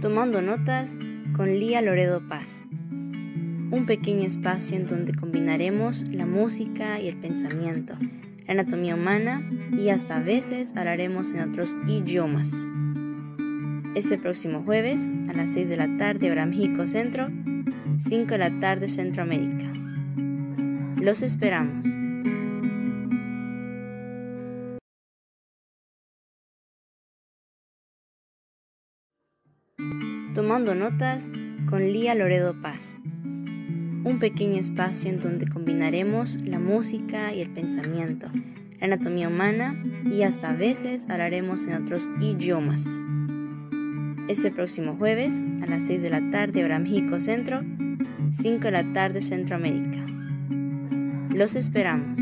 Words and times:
Tomando 0.00 0.40
Notas 0.40 0.96
con 1.34 1.58
Lía 1.58 1.82
Loredo 1.82 2.22
Paz. 2.28 2.62
Un 2.70 3.84
pequeño 3.84 4.28
espacio 4.28 4.76
en 4.76 4.86
donde 4.86 5.12
combinaremos 5.12 6.04
la 6.04 6.24
música 6.24 7.00
y 7.00 7.08
el 7.08 7.16
pensamiento, 7.16 7.94
la 8.46 8.52
anatomía 8.52 8.94
humana 8.94 9.42
y 9.72 9.88
hasta 9.88 10.18
a 10.18 10.22
veces 10.22 10.72
hablaremos 10.76 11.32
en 11.32 11.50
otros 11.50 11.74
idiomas. 11.88 12.52
Este 13.96 14.18
próximo 14.18 14.62
jueves 14.62 15.08
a 15.28 15.32
las 15.32 15.50
6 15.50 15.68
de 15.68 15.76
la 15.76 15.96
tarde 15.96 16.30
hora 16.30 16.46
México 16.46 16.86
Centro, 16.86 17.28
5 17.98 18.30
de 18.30 18.38
la 18.38 18.60
tarde 18.60 18.86
Centroamérica. 18.86 19.66
Los 21.02 21.22
esperamos. 21.22 21.84
Tomando 30.58 30.90
Notas 30.90 31.30
con 31.70 31.84
Lía 31.92 32.16
Loredo 32.16 32.60
Paz. 32.60 32.96
Un 33.04 34.18
pequeño 34.18 34.58
espacio 34.58 35.08
en 35.08 35.20
donde 35.20 35.46
combinaremos 35.46 36.42
la 36.42 36.58
música 36.58 37.32
y 37.32 37.40
el 37.42 37.50
pensamiento, 37.50 38.26
la 38.80 38.86
anatomía 38.86 39.28
humana 39.28 39.76
y 40.04 40.22
hasta 40.22 40.50
a 40.50 40.56
veces 40.56 41.08
hablaremos 41.08 41.64
en 41.68 41.74
otros 41.84 42.08
idiomas. 42.20 42.84
Este 44.26 44.50
próximo 44.50 44.96
jueves 44.96 45.40
a 45.62 45.66
las 45.66 45.84
6 45.84 46.02
de 46.02 46.10
la 46.10 46.28
tarde 46.32 46.64
hora 46.64 46.80
México 46.80 47.20
Centro, 47.20 47.62
5 48.32 48.58
de 48.64 48.70
la 48.72 48.92
tarde 48.92 49.20
Centroamérica. 49.20 50.04
Los 51.32 51.54
esperamos. 51.54 52.18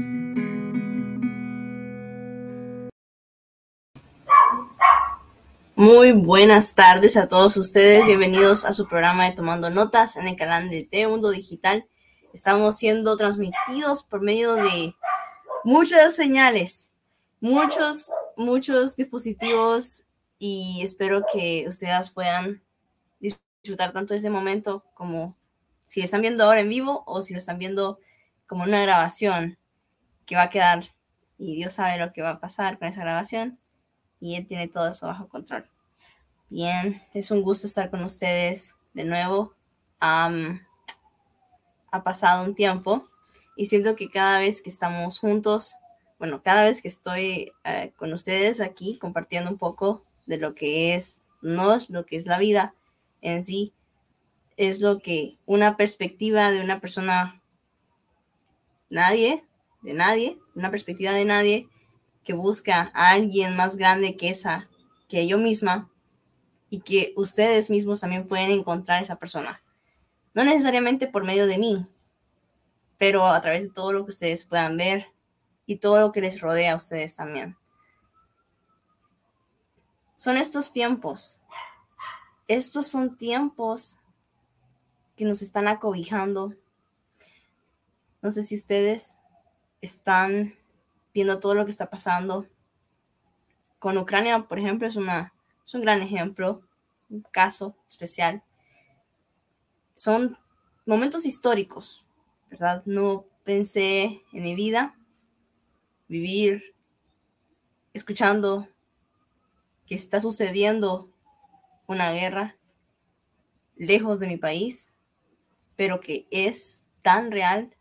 Muy 5.79 6.13
buenas 6.13 6.75
tardes 6.75 7.19
a 7.19 7.29
todos 7.29 7.59
ustedes, 7.59 8.07
bienvenidos 8.07 8.65
a 8.65 8.73
su 8.73 8.89
programa 8.89 9.27
de 9.27 9.33
Tomando 9.33 9.69
Notas 9.69 10.17
en 10.17 10.27
el 10.27 10.35
canal 10.35 10.71
de 10.71 10.87
T 10.87 11.07
Mundo 11.07 11.29
Digital. 11.29 11.87
Estamos 12.33 12.79
siendo 12.79 13.15
transmitidos 13.19 14.03
por 14.03 14.23
medio 14.23 14.55
de 14.55 14.95
muchas 15.65 16.17
señales, 16.17 16.95
muchos, 17.41 18.11
muchos 18.39 18.97
dispositivos 18.97 20.07
y 20.39 20.81
espero 20.83 21.27
que 21.31 21.67
ustedes 21.69 22.09
puedan 22.09 22.63
disfrutar 23.21 23.93
tanto 23.93 24.15
de 24.15 24.19
ese 24.21 24.31
momento 24.31 24.83
como 24.95 25.37
si 25.85 26.01
lo 26.01 26.07
están 26.07 26.23
viendo 26.23 26.45
ahora 26.45 26.61
en 26.61 26.71
vivo 26.71 27.05
o 27.07 27.21
si 27.21 27.35
lo 27.35 27.39
están 27.39 27.59
viendo 27.59 28.01
como 28.47 28.65
una 28.65 28.81
grabación 28.81 29.59
que 30.25 30.37
va 30.37 30.45
a 30.45 30.51
quedar 30.51 30.95
y 31.37 31.55
Dios 31.55 31.75
sabe 31.75 31.99
lo 31.99 32.15
que 32.15 32.23
va 32.23 32.31
a 32.31 32.41
pasar 32.41 32.79
con 32.79 32.89
esa 32.89 33.03
grabación 33.03 33.59
y 34.21 34.35
él 34.37 34.47
tiene 34.47 34.69
todo 34.69 34.89
eso 34.89 35.07
bajo 35.07 35.29
control. 35.29 35.69
Bien, 36.49 37.03
es 37.13 37.31
un 37.31 37.43
gusto 37.43 37.67
estar 37.67 37.91
con 37.91 38.05
ustedes 38.05 38.77
de 38.95 39.05
nuevo. 39.05 39.55
ha 40.01 40.31
pasado 42.05 42.45
un 42.45 42.55
tiempo 42.55 43.09
y 43.57 43.67
siento 43.67 43.97
que 43.97 44.09
cada 44.11 44.39
vez 44.39 44.63
que 44.63 44.71
estamos 44.71 45.19
juntos, 45.19 45.77
bueno, 46.19 46.43
cada 46.43 46.65
vez 46.65 46.83
que 46.83 46.89
estoy 46.89 47.53
eh, 47.65 47.93
con 47.97 48.13
ustedes 48.13 48.61
aquí 48.61 48.99
compartiendo 48.99 49.51
un 49.51 49.59
poco 49.59 50.05
de 50.27 50.37
lo 50.39 50.55
que 50.55 50.95
es, 50.95 51.23
no 51.41 51.75
es 51.75 51.91
lo 51.91 52.05
que 52.07 52.17
es 52.17 52.27
la 52.27 52.39
vida 52.39 52.75
en 53.23 53.43
sí, 53.43 53.73
es 54.57 54.81
lo 54.81 55.01
que 55.01 55.37
una 55.47 55.77
perspectiva 55.77 56.51
de 56.51 56.61
una 56.61 56.81
persona, 56.81 57.43
nadie, 58.89 59.45
de 59.83 59.95
nadie, 59.95 60.39
una 60.55 60.71
perspectiva 60.71 61.13
de 61.13 61.25
nadie, 61.25 61.69
que 62.27 62.35
busca 62.35 62.91
a 62.93 63.11
alguien 63.11 63.57
más 63.57 63.77
grande 63.77 64.17
que 64.17 64.29
esa, 64.29 64.69
que 65.09 65.29
yo 65.29 65.39
misma, 65.39 65.89
y 66.69 66.81
que 66.81 67.13
ustedes 67.17 67.71
mismos 67.71 68.01
también 68.01 68.27
pueden 68.27 68.51
encontrar 68.51 69.01
esa 69.01 69.15
persona. 69.15 69.63
No 70.35 70.45
necesariamente 70.45 71.07
por 71.07 71.25
medio 71.25 71.47
de 71.47 71.57
mí, 71.57 71.87
pero 72.99 73.25
a 73.25 73.41
través 73.41 73.63
de 73.63 73.69
todo 73.69 73.93
lo 73.93 74.05
que 74.05 74.11
ustedes 74.11 74.45
puedan 74.45 74.77
ver 74.77 75.07
y 75.67 75.77
todo 75.77 76.01
lo 76.01 76.11
que 76.11 76.21
les 76.21 76.41
rodea 76.41 76.73
a 76.73 76.77
ustedes 76.77 77.15
también. 77.15 77.57
Son 80.17 80.37
estos 80.37 80.73
tiempos. 80.73 81.41
Estos 82.49 82.89
son 82.89 83.17
tiempos 83.17 83.99
que 85.17 85.25
nos 85.25 85.43
están 85.43 85.69
acobijando. 85.69 86.55
No 88.21 88.33
sé 88.33 88.43
si 88.43 88.57
ustedes 88.57 89.17
están 89.81 90.55
viendo 91.17 91.41
todo 91.41 91.55
lo 91.55 91.65
que 91.65 91.71
está 91.71 91.89
pasando. 91.89 92.47
Con 93.79 93.97
Ucrania, 93.97 94.47
por 94.47 94.59
ejemplo, 94.59 94.87
es, 94.87 94.97
una, 94.97 95.33
es 95.65 95.73
un 95.73 95.81
gran 95.81 96.03
ejemplo, 96.03 96.61
un 97.09 97.23
caso 97.23 97.75
especial. 97.89 98.43
Son 99.95 100.37
momentos 100.85 101.25
históricos, 101.25 102.07
¿verdad? 102.51 102.83
No 102.85 103.25
pensé 103.45 104.21
en 104.31 104.43
mi 104.43 104.55
vida 104.55 104.95
vivir 106.07 106.75
escuchando 107.95 108.69
que 109.87 109.95
está 109.95 110.21
sucediendo 110.21 111.11
una 111.87 112.13
guerra 112.13 112.59
lejos 113.75 114.21
de 114.21 114.27
mi 114.27 114.37
país, 114.37 114.95
pero 115.77 115.99
que 115.99 116.29
es 116.31 116.85
tan 117.01 117.31
real 117.31 117.75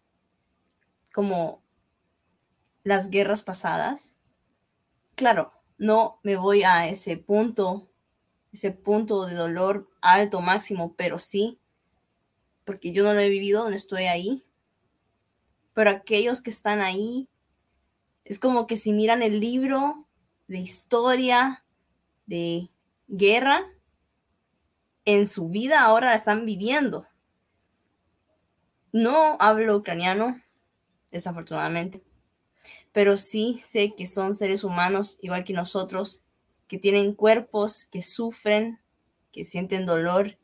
como 1.11 1.64
las 2.85 3.09
guerras 3.09 3.41
pasadas. 3.41 4.15
Claro, 5.15 5.51
no 5.77 6.19
me 6.23 6.37
voy 6.37 6.63
a 6.63 6.87
ese 6.87 7.17
punto, 7.17 7.89
ese 8.53 8.71
punto 8.71 9.25
de 9.25 9.33
dolor 9.33 9.89
alto, 10.01 10.39
máximo, 10.39 10.93
pero 10.95 11.17
sí, 11.17 11.59
porque 12.63 12.93
yo 12.93 13.03
no 13.03 13.13
lo 13.13 13.19
he 13.19 13.27
vivido, 13.27 13.67
no 13.67 13.75
estoy 13.75 14.03
ahí. 14.03 14.45
Pero 15.73 15.89
aquellos 15.89 16.41
que 16.41 16.51
están 16.51 16.79
ahí, 16.79 17.27
es 18.23 18.39
como 18.39 18.67
que 18.67 18.77
si 18.77 18.93
miran 18.93 19.23
el 19.23 19.39
libro 19.39 20.07
de 20.47 20.59
historia, 20.59 21.65
de 22.27 22.69
guerra, 23.07 23.65
en 25.05 25.27
su 25.27 25.49
vida 25.49 25.83
ahora 25.83 26.11
la 26.11 26.15
están 26.15 26.45
viviendo. 26.45 27.07
No 28.91 29.37
hablo 29.39 29.75
ucraniano, 29.75 30.39
desafortunadamente 31.11 32.03
pero 32.95 33.17
sí 33.17 33.59
sé 33.61 33.93
que 33.93 34.07
son 34.07 34.35
seres 34.35 34.63
humanos 34.63 35.17
igual 35.21 35.43
que 35.43 35.51
nosotros, 35.51 36.23
que 36.69 36.77
tienen 36.77 37.13
cuerpos, 37.13 37.83
que 37.83 38.01
sufren, 38.01 38.79
que 39.33 39.43
sienten 39.43 39.85
dolor, 39.85 40.37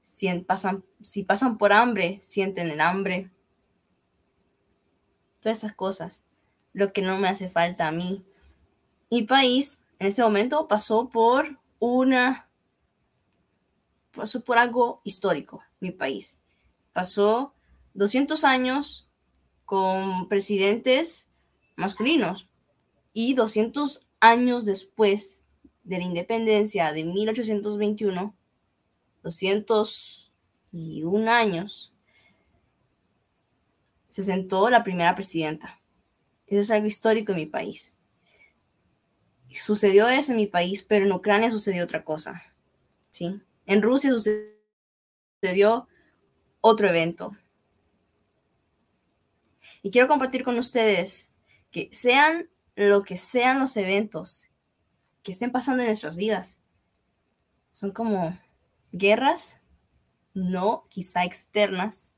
si 0.00 0.28
pasan, 0.40 0.84
si 1.00 1.22
pasan 1.22 1.58
por 1.58 1.72
hambre, 1.72 2.18
sienten 2.20 2.70
el 2.70 2.80
hambre. 2.80 3.30
Todas 5.38 5.58
esas 5.58 5.74
cosas, 5.74 6.24
lo 6.72 6.92
que 6.92 7.02
no 7.02 7.18
me 7.18 7.28
hace 7.28 7.48
falta 7.48 7.86
a 7.86 7.92
mí. 7.92 8.24
Mi 9.08 9.22
país 9.22 9.80
en 10.00 10.08
este 10.08 10.22
momento 10.22 10.66
pasó 10.66 11.08
por 11.08 11.60
una, 11.78 12.50
pasó 14.10 14.42
por 14.42 14.58
algo 14.58 15.02
histórico, 15.04 15.62
mi 15.78 15.92
país. 15.92 16.40
Pasó 16.92 17.54
200 17.94 18.42
años 18.42 19.08
con 19.64 20.28
presidentes 20.28 21.28
masculinos. 21.76 22.48
Y 23.12 23.34
200 23.34 24.06
años 24.20 24.64
después 24.64 25.48
de 25.84 25.98
la 25.98 26.04
independencia 26.04 26.92
de 26.92 27.04
1821, 27.04 28.34
201 29.22 31.30
años, 31.30 31.92
se 34.06 34.22
sentó 34.22 34.70
la 34.70 34.82
primera 34.82 35.14
presidenta. 35.14 35.80
Eso 36.46 36.60
es 36.60 36.70
algo 36.70 36.86
histórico 36.86 37.32
en 37.32 37.38
mi 37.38 37.46
país. 37.46 37.96
Sucedió 39.50 40.08
eso 40.08 40.32
en 40.32 40.36
mi 40.36 40.46
país, 40.46 40.82
pero 40.82 41.06
en 41.06 41.12
Ucrania 41.12 41.50
sucedió 41.50 41.84
otra 41.84 42.04
cosa. 42.04 42.42
¿sí? 43.10 43.40
En 43.64 43.82
Rusia 43.82 44.12
sucedió 44.12 45.88
otro 46.60 46.88
evento. 46.88 47.36
Y 49.82 49.90
quiero 49.90 50.08
compartir 50.08 50.44
con 50.44 50.58
ustedes 50.58 51.32
que 51.76 51.90
sean 51.92 52.48
lo 52.74 53.02
que 53.02 53.18
sean 53.18 53.58
los 53.58 53.76
eventos 53.76 54.48
que 55.22 55.32
estén 55.32 55.52
pasando 55.52 55.82
en 55.82 55.88
nuestras 55.88 56.16
vidas, 56.16 56.62
son 57.70 57.90
como 57.90 58.34
guerras, 58.92 59.60
no 60.32 60.84
quizá 60.88 61.24
externas, 61.24 62.14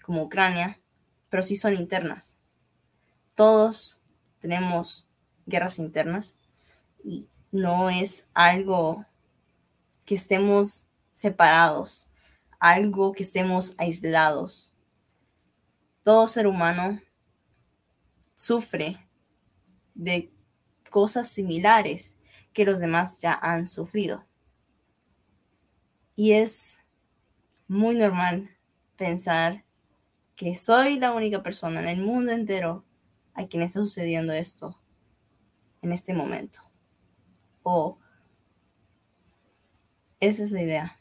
como 0.00 0.22
Ucrania, 0.22 0.80
pero 1.28 1.42
sí 1.42 1.56
son 1.56 1.74
internas. 1.74 2.38
Todos 3.34 4.00
tenemos 4.38 5.08
guerras 5.44 5.80
internas 5.80 6.36
y 7.02 7.26
no 7.50 7.90
es 7.90 8.28
algo 8.32 9.06
que 10.04 10.14
estemos 10.14 10.86
separados, 11.10 12.08
algo 12.60 13.10
que 13.10 13.24
estemos 13.24 13.74
aislados. 13.76 14.76
Todo 16.04 16.28
ser 16.28 16.46
humano 16.46 17.00
sufre 18.40 18.96
de 19.92 20.32
cosas 20.88 21.28
similares 21.28 22.18
que 22.54 22.64
los 22.64 22.78
demás 22.78 23.20
ya 23.20 23.34
han 23.34 23.66
sufrido. 23.66 24.26
Y 26.16 26.32
es 26.32 26.80
muy 27.68 27.96
normal 27.96 28.48
pensar 28.96 29.66
que 30.36 30.54
soy 30.54 30.98
la 30.98 31.12
única 31.12 31.42
persona 31.42 31.80
en 31.80 31.88
el 31.88 32.00
mundo 32.00 32.32
entero 32.32 32.86
a 33.34 33.46
quien 33.46 33.62
está 33.62 33.78
sucediendo 33.78 34.32
esto 34.32 34.80
en 35.82 35.92
este 35.92 36.14
momento. 36.14 36.60
O 37.62 37.98
esa 40.18 40.44
es 40.44 40.50
la 40.52 40.62
idea. 40.62 40.98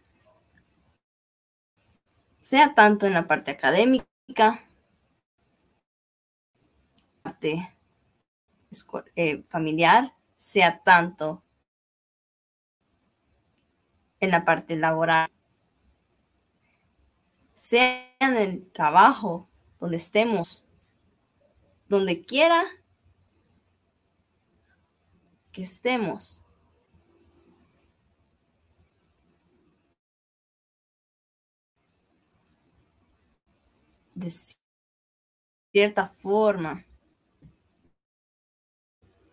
Sea 2.42 2.76
tanto 2.76 3.08
en 3.08 3.14
la 3.14 3.28
parte 3.28 3.52
académica, 3.52 4.69
eh, 9.16 9.42
familiar, 9.50 10.14
sea 10.36 10.84
tanto 10.84 11.44
en 14.20 14.32
la 14.32 14.46
parte 14.46 14.76
laboral, 14.76 15.30
sea 17.54 18.06
en 18.20 18.36
el 18.36 18.72
trabajo, 18.72 19.50
donde 19.80 19.98
estemos, 19.98 20.68
donde 21.88 22.24
quiera 22.24 22.66
que 25.52 25.64
estemos. 25.64 26.46
De 34.14 34.32
cierta 35.72 36.08
forma, 36.08 36.86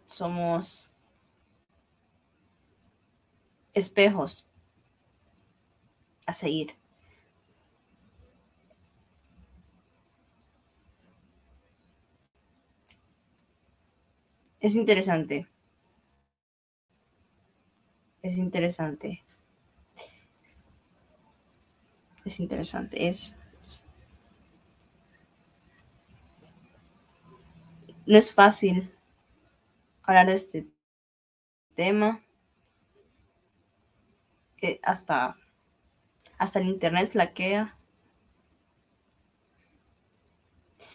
somos 0.07 0.91
espejos 3.75 4.47
a 6.27 6.33
seguir. 6.33 6.75
Es 14.61 14.75
interesante. 14.75 15.47
Es 18.23 18.37
interesante. 18.37 19.23
Es 22.25 22.41
interesante. 22.41 23.07
Es. 23.07 23.37
No 28.07 28.17
es 28.17 28.33
fácil 28.33 28.96
hablar 30.07 30.27
de 30.27 30.35
este 30.35 30.67
tema. 31.75 32.23
Eh, 34.63 34.81
hasta, 34.83 35.37
hasta 36.39 36.59
el 36.59 36.69
internet 36.69 37.11
flaquea. 37.11 37.77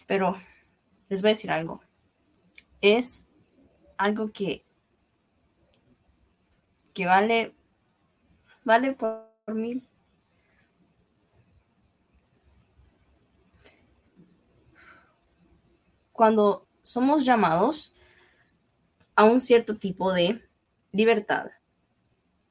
Pero 0.06 0.36
les 1.08 1.22
voy 1.22 1.28
a 1.28 1.32
decir 1.32 1.50
algo. 1.50 1.80
Es 2.80 3.28
algo 3.96 4.32
que, 4.32 4.64
que 6.92 7.06
vale, 7.06 7.54
vale 8.64 8.92
por, 8.92 9.30
mil. 9.46 9.88
Cuando 16.12 16.66
somos 16.82 17.24
llamados 17.24 17.94
a 19.22 19.24
un 19.24 19.40
cierto 19.40 19.76
tipo 19.76 20.12
de 20.12 20.40
libertad, 20.90 21.46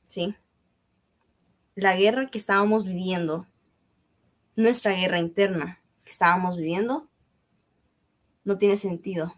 ¿sí? 0.08 0.36
La 1.76 1.98
guerra 1.98 2.30
que 2.30 2.38
estábamos 2.38 2.86
viviendo, 2.86 3.46
nuestra 4.56 4.94
guerra 4.94 5.20
interna 5.20 5.82
que 6.06 6.12
estábamos 6.12 6.56
viviendo, 6.56 7.10
no 8.46 8.58
tiene 8.58 8.78
sentido 8.78 9.34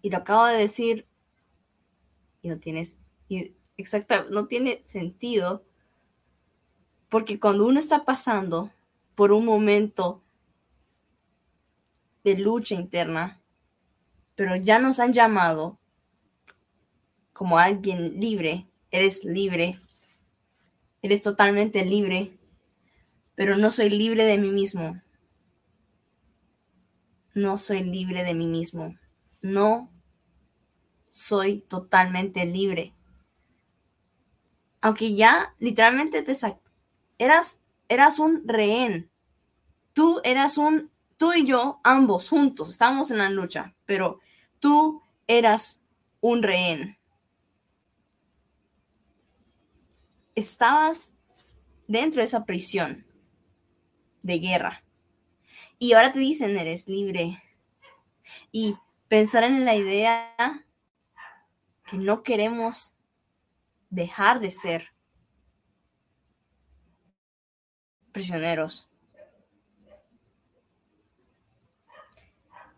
y 0.00 0.08
lo 0.08 0.16
acabo 0.16 0.46
de 0.46 0.56
decir 0.56 1.06
y 2.40 2.48
no 2.48 2.58
tienes 2.58 2.98
exacta, 3.76 4.24
no 4.30 4.46
tiene 4.46 4.82
sentido 4.86 5.64
porque 7.10 7.38
cuando 7.38 7.66
uno 7.66 7.78
está 7.78 8.06
pasando 8.06 8.72
por 9.14 9.32
un 9.32 9.44
momento 9.44 10.22
de 12.24 12.38
lucha 12.38 12.74
interna, 12.74 13.42
pero 14.36 14.54
ya 14.54 14.78
nos 14.78 15.00
han 15.00 15.12
llamado 15.12 15.78
como 17.32 17.58
alguien 17.58 18.20
libre, 18.20 18.68
eres 18.90 19.24
libre, 19.24 19.80
eres 21.02 21.22
totalmente 21.22 21.84
libre, 21.84 22.38
pero 23.34 23.56
no 23.56 23.70
soy 23.70 23.90
libre 23.90 24.24
de 24.24 24.38
mí 24.38 24.50
mismo. 24.50 25.02
No 27.34 27.58
soy 27.58 27.82
libre 27.82 28.24
de 28.24 28.32
mí 28.32 28.46
mismo. 28.46 28.96
No 29.42 29.90
soy 31.08 31.60
totalmente 31.60 32.46
libre. 32.46 32.94
Aunque 34.80 35.14
ya 35.14 35.54
literalmente 35.58 36.22
te 36.22 36.34
eras, 37.18 37.62
eras 37.88 38.18
un 38.18 38.48
rehén. 38.48 39.10
Tú 39.92 40.20
eras 40.24 40.56
un, 40.56 40.90
tú 41.18 41.32
y 41.34 41.46
yo, 41.46 41.80
ambos 41.84 42.28
juntos, 42.28 42.70
estábamos 42.70 43.10
en 43.10 43.18
la 43.18 43.30
lucha, 43.30 43.74
pero 43.84 44.20
tú 44.66 45.00
eras 45.28 45.80
un 46.20 46.42
rehén. 46.42 46.98
Estabas 50.34 51.14
dentro 51.86 52.18
de 52.18 52.24
esa 52.24 52.44
prisión 52.44 53.06
de 54.22 54.40
guerra. 54.40 54.82
Y 55.78 55.92
ahora 55.92 56.10
te 56.10 56.18
dicen, 56.18 56.56
eres 56.56 56.88
libre. 56.88 57.40
Y 58.50 58.76
pensar 59.06 59.44
en 59.44 59.64
la 59.64 59.76
idea 59.76 60.34
que 61.88 61.98
no 61.98 62.24
queremos 62.24 62.96
dejar 63.88 64.40
de 64.40 64.50
ser 64.50 64.88
prisioneros. 68.10 68.90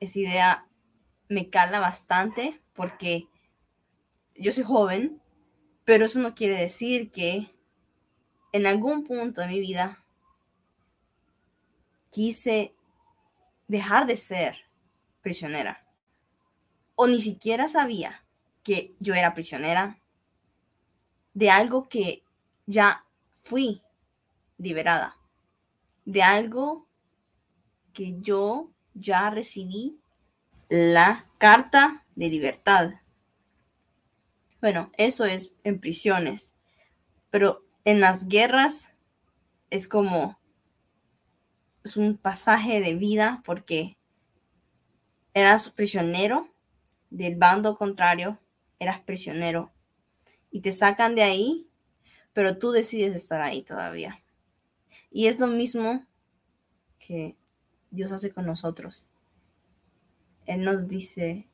Esa 0.00 0.18
idea 0.18 0.67
me 1.28 1.50
cala 1.50 1.78
bastante 1.80 2.60
porque 2.74 3.28
yo 4.34 4.52
soy 4.52 4.64
joven, 4.64 5.20
pero 5.84 6.06
eso 6.06 6.20
no 6.20 6.34
quiere 6.34 6.54
decir 6.54 7.10
que 7.10 7.50
en 8.52 8.66
algún 8.66 9.04
punto 9.04 9.40
de 9.40 9.48
mi 9.48 9.60
vida 9.60 10.04
quise 12.10 12.74
dejar 13.66 14.06
de 14.06 14.16
ser 14.16 14.56
prisionera. 15.20 15.84
O 16.94 17.06
ni 17.06 17.20
siquiera 17.20 17.68
sabía 17.68 18.24
que 18.64 18.94
yo 18.98 19.14
era 19.14 19.34
prisionera 19.34 20.00
de 21.34 21.50
algo 21.50 21.88
que 21.88 22.24
ya 22.66 23.04
fui 23.34 23.82
liberada, 24.56 25.16
de 26.04 26.22
algo 26.22 26.88
que 27.92 28.20
yo 28.20 28.70
ya 28.94 29.30
recibí 29.30 30.00
la 30.68 31.26
carta 31.38 32.04
de 32.14 32.28
libertad. 32.28 32.92
Bueno, 34.60 34.90
eso 34.96 35.24
es 35.24 35.52
en 35.64 35.80
prisiones, 35.80 36.54
pero 37.30 37.64
en 37.84 38.00
las 38.00 38.28
guerras 38.28 38.92
es 39.70 39.88
como 39.88 40.38
es 41.84 41.96
un 41.96 42.18
pasaje 42.18 42.80
de 42.80 42.94
vida 42.94 43.42
porque 43.44 43.96
eras 45.32 45.70
prisionero 45.70 46.48
del 47.10 47.36
bando 47.36 47.76
contrario 47.76 48.38
eras 48.78 49.00
prisionero 49.00 49.72
y 50.50 50.60
te 50.60 50.72
sacan 50.72 51.14
de 51.14 51.22
ahí, 51.22 51.70
pero 52.32 52.58
tú 52.58 52.70
decides 52.70 53.14
estar 53.14 53.40
ahí 53.40 53.62
todavía. 53.62 54.22
Y 55.10 55.26
es 55.26 55.38
lo 55.40 55.46
mismo 55.46 56.06
que 56.98 57.36
Dios 57.90 58.12
hace 58.12 58.30
con 58.30 58.46
nosotros. 58.46 59.08
Él 60.48 60.64
nos 60.64 60.88
dice, 60.88 61.46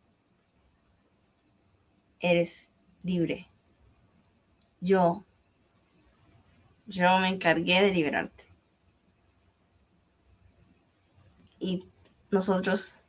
eres 2.21 2.71
libre. 3.03 3.51
Yo, 4.81 5.25
yo 6.87 7.19
me 7.19 7.27
encargué 7.27 7.83
de 7.83 7.91
liberarte. 7.91 8.45
Y 11.59 11.89
nosotros 12.31 13.03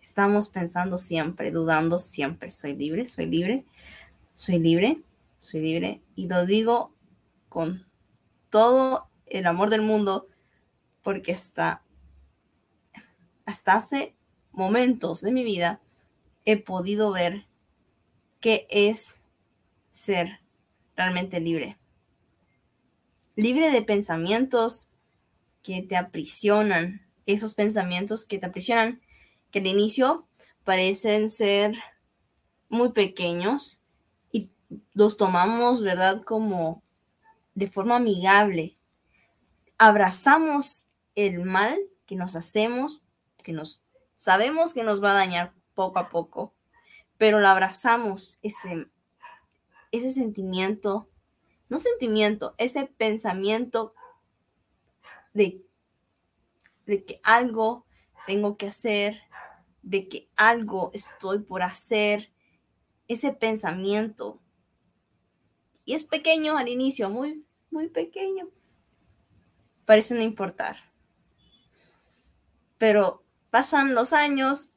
estamos 0.00 0.48
pensando 0.48 0.96
siempre, 0.96 1.50
dudando 1.50 1.98
siempre, 1.98 2.50
soy 2.50 2.74
libre, 2.74 3.06
soy 3.06 3.26
libre, 3.26 3.66
soy 4.32 4.58
libre, 4.58 5.02
soy 5.38 5.60
libre. 5.60 6.00
Y 6.14 6.26
lo 6.26 6.46
digo 6.46 6.94
con 7.50 7.86
todo 8.48 9.10
el 9.26 9.46
amor 9.46 9.68
del 9.68 9.82
mundo 9.82 10.26
porque 11.02 11.32
hasta, 11.34 11.82
hasta 13.44 13.74
hace 13.74 14.15
momentos 14.56 15.20
de 15.20 15.30
mi 15.30 15.44
vida 15.44 15.80
he 16.44 16.56
podido 16.56 17.12
ver 17.12 17.46
qué 18.40 18.66
es 18.70 19.20
ser 19.90 20.40
realmente 20.96 21.40
libre. 21.40 21.78
libre 23.36 23.70
de 23.70 23.82
pensamientos 23.82 24.88
que 25.62 25.82
te 25.82 25.96
aprisionan, 25.96 27.06
esos 27.26 27.52
pensamientos 27.52 28.24
que 28.24 28.38
te 28.38 28.46
aprisionan, 28.46 29.02
que 29.50 29.58
al 29.58 29.66
inicio 29.66 30.26
parecen 30.64 31.28
ser 31.28 31.76
muy 32.70 32.92
pequeños 32.92 33.82
y 34.32 34.50
los 34.94 35.18
tomamos, 35.18 35.82
¿verdad? 35.82 36.22
Como 36.22 36.82
de 37.54 37.68
forma 37.68 37.96
amigable. 37.96 38.78
Abrazamos 39.76 40.86
el 41.14 41.42
mal 41.42 41.78
que 42.06 42.16
nos 42.16 42.36
hacemos, 42.36 43.02
que 43.42 43.52
nos 43.52 43.82
sabemos 44.16 44.74
que 44.74 44.82
nos 44.82 45.02
va 45.02 45.12
a 45.12 45.14
dañar 45.14 45.54
poco 45.74 46.00
a 46.00 46.08
poco, 46.08 46.52
pero 47.16 47.38
lo 47.38 47.48
abrazamos 47.48 48.40
ese 48.42 48.88
ese 49.92 50.10
sentimiento, 50.10 51.08
no 51.68 51.78
sentimiento, 51.78 52.54
ese 52.58 52.86
pensamiento 52.86 53.94
de, 55.34 55.64
de 56.86 57.04
que 57.04 57.20
algo 57.22 57.86
tengo 58.26 58.56
que 58.56 58.66
hacer, 58.66 59.22
de 59.82 60.08
que 60.08 60.28
algo 60.36 60.90
estoy 60.94 61.40
por 61.40 61.62
hacer, 61.62 62.32
ese 63.08 63.32
pensamiento. 63.32 64.40
Y 65.84 65.94
es 65.94 66.04
pequeño 66.04 66.56
al 66.56 66.68
inicio, 66.68 67.08
muy, 67.08 67.44
muy 67.70 67.88
pequeño. 67.88 68.48
Parece 69.84 70.14
no 70.14 70.22
importar. 70.22 70.92
Pero 72.78 73.24
pasan 73.56 73.94
los 73.94 74.12
años 74.12 74.70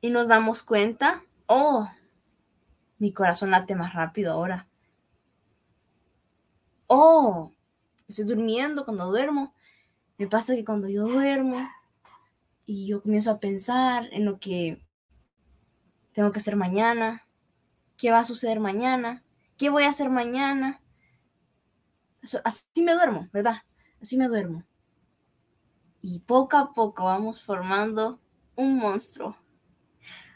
y 0.00 0.08
nos 0.08 0.28
damos 0.28 0.62
cuenta, 0.62 1.22
oh, 1.44 1.86
mi 2.98 3.12
corazón 3.12 3.50
late 3.50 3.74
más 3.74 3.92
rápido 3.92 4.32
ahora. 4.32 4.66
Oh, 6.86 7.52
estoy 8.08 8.24
durmiendo 8.24 8.86
cuando 8.86 9.10
duermo. 9.10 9.52
Me 10.16 10.26
pasa 10.26 10.54
que 10.54 10.64
cuando 10.64 10.88
yo 10.88 11.06
duermo 11.06 11.68
y 12.64 12.86
yo 12.86 13.02
comienzo 13.02 13.32
a 13.32 13.38
pensar 13.38 14.08
en 14.12 14.24
lo 14.24 14.38
que 14.40 14.82
tengo 16.12 16.32
que 16.32 16.38
hacer 16.38 16.56
mañana, 16.56 17.28
qué 17.98 18.10
va 18.10 18.20
a 18.20 18.24
suceder 18.24 18.60
mañana, 18.60 19.24
qué 19.58 19.68
voy 19.68 19.84
a 19.84 19.90
hacer 19.90 20.08
mañana. 20.08 20.80
Así 22.44 22.82
me 22.82 22.94
duermo, 22.94 23.28
¿verdad? 23.30 23.58
Así 24.00 24.16
me 24.16 24.26
duermo. 24.26 24.64
Y 26.08 26.20
poco 26.20 26.56
a 26.56 26.72
poco 26.72 27.06
vamos 27.06 27.42
formando 27.42 28.20
un 28.54 28.78
monstruo. 28.78 29.36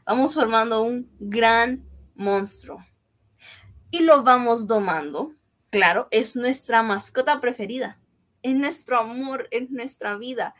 Vamos 0.04 0.34
formando 0.34 0.82
un 0.82 1.08
gran 1.20 1.88
monstruo. 2.16 2.84
Y 3.92 4.00
lo 4.00 4.24
vamos 4.24 4.66
domando. 4.66 5.32
Claro, 5.70 6.08
es 6.10 6.34
nuestra 6.34 6.82
mascota 6.82 7.40
preferida. 7.40 8.00
Es 8.42 8.56
nuestro 8.56 8.98
amor, 8.98 9.46
es 9.52 9.70
nuestra 9.70 10.16
vida. 10.16 10.56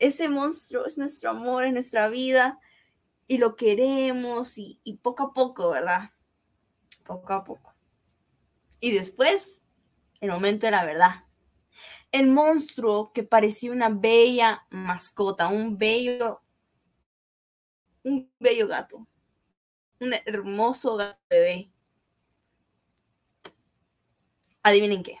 Ese 0.00 0.28
monstruo 0.28 0.84
es 0.84 0.98
nuestro 0.98 1.30
amor, 1.30 1.62
es 1.62 1.72
nuestra 1.72 2.08
vida. 2.08 2.58
Y 3.28 3.38
lo 3.38 3.54
queremos 3.54 4.58
y, 4.58 4.80
y 4.82 4.96
poco 4.96 5.22
a 5.22 5.32
poco, 5.32 5.70
¿verdad? 5.70 6.10
Poco 7.04 7.34
a 7.34 7.44
poco. 7.44 7.72
Y 8.80 8.90
después, 8.90 9.62
el 10.20 10.32
momento 10.32 10.66
de 10.66 10.72
la 10.72 10.84
verdad. 10.84 11.29
El 12.12 12.28
monstruo 12.28 13.12
que 13.12 13.22
parecía 13.22 13.72
una 13.72 13.88
bella 13.88 14.66
mascota, 14.70 15.48
un 15.48 15.78
bello, 15.78 16.42
un 18.04 18.30
bello 18.40 18.66
gato, 18.68 19.06
un 20.00 20.14
hermoso 20.26 20.96
gato 20.96 21.20
bebé. 21.30 21.72
Adivinen 24.62 25.02
qué. 25.02 25.18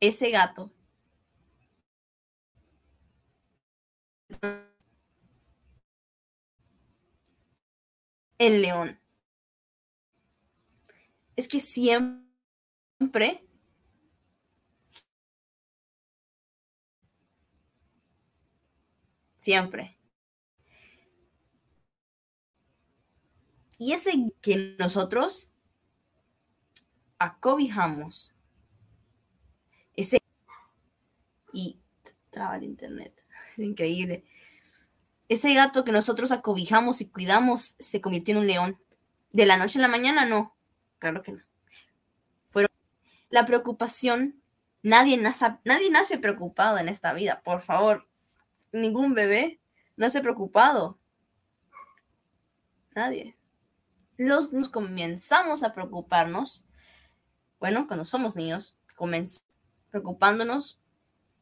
Ese 0.00 0.30
gato 0.30 0.70
el 8.38 8.62
león. 8.62 8.98
Es 11.36 11.48
que 11.48 11.60
siempre 11.60 13.46
siempre 19.36 19.96
Y 23.78 23.92
ese 23.92 24.12
que 24.40 24.74
nosotros 24.78 25.50
acobijamos, 27.18 28.34
ese... 29.94 30.18
Y 31.52 31.78
traba 32.30 32.56
el 32.56 32.64
internet, 32.64 33.22
es 33.52 33.58
increíble. 33.58 34.24
Ese 35.28 35.52
gato 35.54 35.84
que 35.84 35.92
nosotros 35.92 36.32
acobijamos 36.32 37.00
y 37.00 37.08
cuidamos 37.08 37.76
se 37.78 38.00
convirtió 38.00 38.32
en 38.32 38.40
un 38.40 38.46
león. 38.46 38.80
De 39.32 39.44
la 39.44 39.56
noche 39.56 39.78
a 39.78 39.82
la 39.82 39.88
mañana, 39.88 40.24
no. 40.24 40.55
Claro 40.98 41.22
que 41.22 41.32
no. 41.32 41.42
Fueron 42.44 42.70
la 43.30 43.44
preocupación. 43.44 44.42
Nadie 44.82 45.16
nace, 45.16 45.46
nadie 45.64 45.90
nace 45.90 46.18
preocupado 46.18 46.78
en 46.78 46.88
esta 46.88 47.12
vida, 47.12 47.42
por 47.42 47.60
favor. 47.60 48.08
Ningún 48.72 49.14
bebé 49.14 49.60
nace 49.96 50.20
preocupado. 50.20 50.98
Nadie 52.94 53.36
los, 54.16 54.52
nos 54.52 54.68
comenzamos 54.68 55.62
a 55.62 55.74
preocuparnos, 55.74 56.66
bueno, 57.58 57.86
cuando 57.86 58.04
somos 58.04 58.36
niños, 58.36 58.78
preocupándonos, 59.90 60.80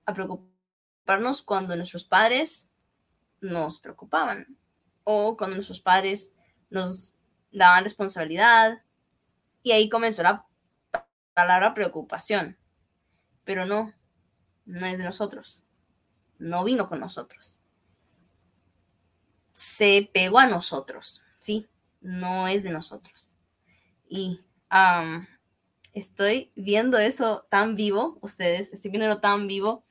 a 0.06 0.14
preocuparnos 0.14 1.42
cuando 1.42 1.76
nuestros 1.76 2.04
padres 2.04 2.70
nos 3.40 3.78
preocupaban 3.78 4.58
o 5.04 5.36
cuando 5.36 5.56
nuestros 5.56 5.80
padres 5.80 6.32
nos 6.70 7.14
daban 7.52 7.84
responsabilidad 7.84 8.82
y 9.64 9.72
ahí 9.72 9.88
comenzó 9.88 10.22
la 10.22 10.46
palabra 11.34 11.74
preocupación. 11.74 12.56
Pero 13.42 13.66
no, 13.66 13.92
no 14.64 14.86
es 14.86 14.98
de 14.98 15.04
nosotros. 15.04 15.64
No 16.38 16.62
vino 16.62 16.88
con 16.88 17.00
nosotros. 17.00 17.58
Se 19.50 20.08
pegó 20.12 20.38
a 20.38 20.46
nosotros, 20.46 21.24
¿sí? 21.40 21.68
no 22.04 22.46
es 22.46 22.62
de 22.62 22.70
nosotros. 22.70 23.36
Y 24.08 24.40
estoy 25.92 26.52
viendo 26.54 26.98
eso 26.98 27.46
tan 27.50 27.74
vivo, 27.74 28.18
ustedes, 28.20 28.72
estoy 28.72 28.90
viéndolo 28.90 29.20
tan 29.20 29.48
vivo, 29.48 29.84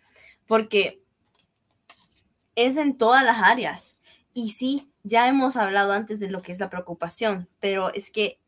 porque 0.46 1.03
es 2.56 2.77
en 2.77 2.98
todas 2.98 3.25
las 3.25 3.42
áreas. 3.42 3.98
Y 4.34 4.51
sí, 4.51 4.92
ya 5.03 5.27
hemos 5.27 5.58
hablado 5.58 5.92
antes 5.92 6.20
de 6.20 6.30
lo 6.30 6.42
que 6.42 6.51
es 6.51 6.60
la 6.60 6.70
preocupación, 6.70 7.50
pero 7.60 7.92
es 7.94 8.12
que 8.12 8.39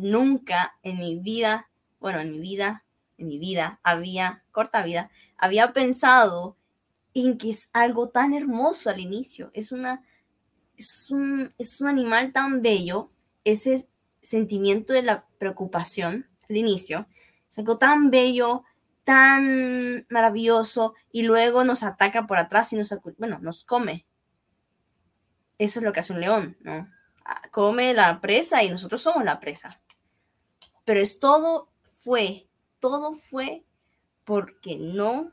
nunca 0.00 0.76
en 0.82 0.98
mi 0.98 1.18
vida, 1.18 1.70
bueno, 2.00 2.20
en 2.20 2.32
mi 2.32 2.40
vida, 2.40 2.84
en 3.18 3.28
mi 3.28 3.38
vida, 3.38 3.80
había, 3.82 4.44
corta 4.50 4.82
vida, 4.82 5.10
había 5.36 5.72
pensado 5.72 6.56
en 7.14 7.38
que 7.38 7.50
es 7.50 7.70
algo 7.72 8.08
tan 8.08 8.34
hermoso 8.34 8.90
al 8.90 9.00
inicio. 9.00 9.50
Es 9.52 9.72
una 9.72 10.02
es 10.80 11.10
un, 11.10 11.88
animal 11.88 12.32
tan 12.32 12.62
bello, 12.62 13.10
ese 13.44 13.88
sentimiento 14.22 14.92
de 14.92 15.02
la 15.02 15.26
preocupación 15.38 16.26
al 16.48 16.56
inicio, 16.56 17.06
es 17.48 17.58
algo 17.58 17.78
tan 17.78 18.10
bello, 18.10 18.64
tan 19.04 20.06
maravilloso, 20.08 20.94
y 21.12 21.22
luego 21.22 21.64
nos 21.64 21.82
ataca 21.82 22.26
por 22.26 22.38
atrás 22.38 22.72
y 22.72 22.76
nos, 22.76 22.94
bueno, 23.18 23.38
nos 23.40 23.64
come. 23.64 24.06
Eso 25.58 25.80
es 25.80 25.84
lo 25.84 25.92
que 25.92 26.00
hace 26.00 26.12
un 26.12 26.20
león, 26.20 26.56
¿no? 26.60 26.88
Ah, 27.24 27.42
come 27.50 27.92
la 27.92 28.20
presa 28.20 28.62
y 28.62 28.70
nosotros 28.70 29.02
somos 29.02 29.24
la 29.24 29.40
presa. 29.40 29.80
Pero 30.90 31.02
es 31.02 31.20
todo 31.20 31.70
fue, 31.84 32.48
todo 32.80 33.12
fue 33.12 33.64
porque 34.24 34.76
no 34.76 35.32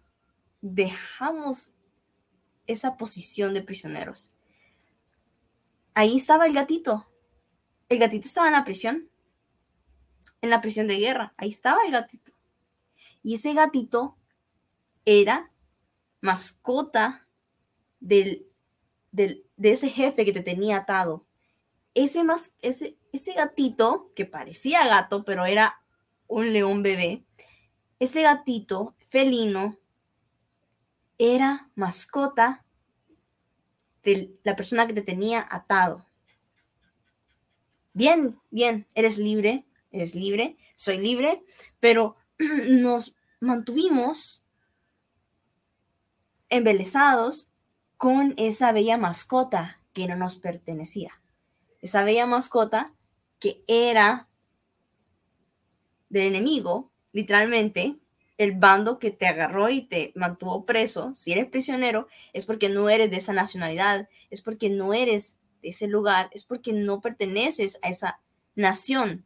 dejamos 0.61 1.71
esa 2.67 2.95
posición 2.95 3.55
de 3.55 3.63
prisioneros 3.63 4.29
ahí 5.97 6.15
estaba 6.15 6.45
el 6.45 6.53
gatito. 6.53 7.09
El 7.89 7.97
gatito 7.97 8.27
estaba 8.27 8.45
en 8.45 8.53
la 8.53 8.63
prisión. 8.63 9.09
En 10.41 10.51
la 10.51 10.61
prisión 10.61 10.87
de 10.87 10.99
guerra. 10.99 11.33
Ahí 11.37 11.49
estaba 11.49 11.83
el 11.85 11.91
gatito. 11.91 12.33
Y 13.23 13.33
ese 13.33 13.55
gatito 13.55 14.15
era 15.05 15.51
mascota 16.21 17.27
del, 17.99 18.45
de 19.11 19.41
ese 19.57 19.89
jefe 19.89 20.23
que 20.23 20.33
te 20.33 20.41
tenía 20.41 20.77
atado. 20.77 21.25
Ese, 21.99 22.23
ese, 22.61 22.95
ese 23.11 23.33
gatito, 23.33 24.11
que 24.15 24.25
parecía 24.25 24.85
gato, 24.85 25.25
pero 25.25 25.47
era 25.47 25.81
un 26.27 26.53
león 26.53 26.83
bebé, 26.83 27.25
ese 27.97 28.21
gatito 28.21 28.95
felino 28.99 29.79
era 31.17 31.71
mascota 31.73 32.63
la 34.43 34.55
persona 34.55 34.85
que 34.85 34.93
te 34.93 35.01
tenía 35.01 35.43
atado. 35.49 36.05
Bien, 37.93 38.39
bien, 38.51 38.87
eres 38.93 39.17
libre, 39.17 39.65
eres 39.91 40.13
libre, 40.13 40.55
soy 40.75 40.99
libre, 40.99 41.41
pero 41.79 42.15
nos 42.37 43.15
mantuvimos 43.39 44.45
embelesados 46.49 47.49
con 47.97 48.35
esa 48.37 48.71
bella 48.71 48.99
mascota 48.99 49.81
que 49.93 50.05
no 50.05 50.15
nos 50.15 50.37
pertenecía. 50.37 51.19
Esa 51.81 52.03
bella 52.03 52.25
mascota 52.25 52.93
que 53.39 53.63
era 53.67 54.27
del 56.09 56.27
enemigo, 56.27 56.91
literalmente, 57.11 57.97
el 58.37 58.53
bando 58.53 58.99
que 58.99 59.11
te 59.11 59.27
agarró 59.27 59.69
y 59.69 59.81
te 59.81 60.11
mantuvo 60.15 60.65
preso, 60.65 61.13
si 61.15 61.31
eres 61.31 61.47
prisionero, 61.47 62.07
es 62.33 62.45
porque 62.45 62.69
no 62.69 62.89
eres 62.89 63.09
de 63.09 63.17
esa 63.17 63.33
nacionalidad, 63.33 64.07
es 64.29 64.41
porque 64.41 64.69
no 64.69 64.93
eres 64.93 65.39
de 65.61 65.69
ese 65.69 65.87
lugar, 65.87 66.29
es 66.33 66.43
porque 66.43 66.73
no 66.73 67.01
perteneces 67.01 67.79
a 67.81 67.89
esa 67.89 68.19
nación, 68.55 69.25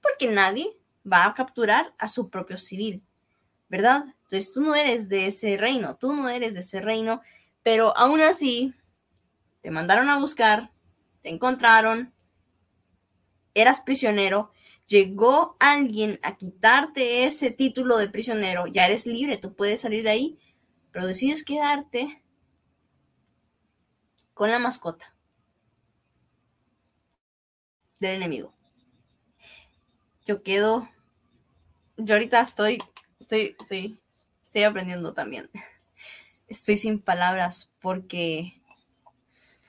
porque 0.00 0.28
nadie 0.28 0.76
va 1.10 1.24
a 1.24 1.34
capturar 1.34 1.94
a 1.98 2.08
su 2.08 2.30
propio 2.30 2.56
civil, 2.56 3.02
¿verdad? 3.68 4.04
Entonces 4.22 4.52
tú 4.52 4.62
no 4.62 4.74
eres 4.74 5.08
de 5.08 5.26
ese 5.26 5.56
reino, 5.56 5.96
tú 5.96 6.14
no 6.14 6.28
eres 6.28 6.54
de 6.54 6.60
ese 6.60 6.80
reino, 6.80 7.22
pero 7.62 7.96
aún 7.96 8.20
así 8.20 8.72
te 9.62 9.70
mandaron 9.70 10.08
a 10.10 10.18
buscar, 10.18 10.70
te 11.24 11.30
encontraron, 11.30 12.12
eras 13.54 13.80
prisionero, 13.80 14.52
llegó 14.86 15.56
alguien 15.58 16.20
a 16.22 16.36
quitarte 16.36 17.24
ese 17.24 17.50
título 17.50 17.96
de 17.96 18.10
prisionero, 18.10 18.66
ya 18.66 18.84
eres 18.84 19.06
libre, 19.06 19.38
tú 19.38 19.54
puedes 19.54 19.80
salir 19.80 20.02
de 20.02 20.10
ahí, 20.10 20.38
pero 20.92 21.06
decides 21.06 21.42
quedarte 21.42 22.22
con 24.34 24.50
la 24.50 24.58
mascota 24.58 25.14
del 28.00 28.16
enemigo. 28.16 28.52
Yo 30.26 30.42
quedo, 30.42 30.86
yo 31.96 32.14
ahorita 32.16 32.42
estoy, 32.42 32.82
estoy, 33.18 33.56
sí, 33.66 33.98
estoy 34.42 34.64
aprendiendo 34.64 35.14
también. 35.14 35.50
Estoy 36.48 36.76
sin 36.76 37.00
palabras 37.00 37.72
porque, 37.80 38.62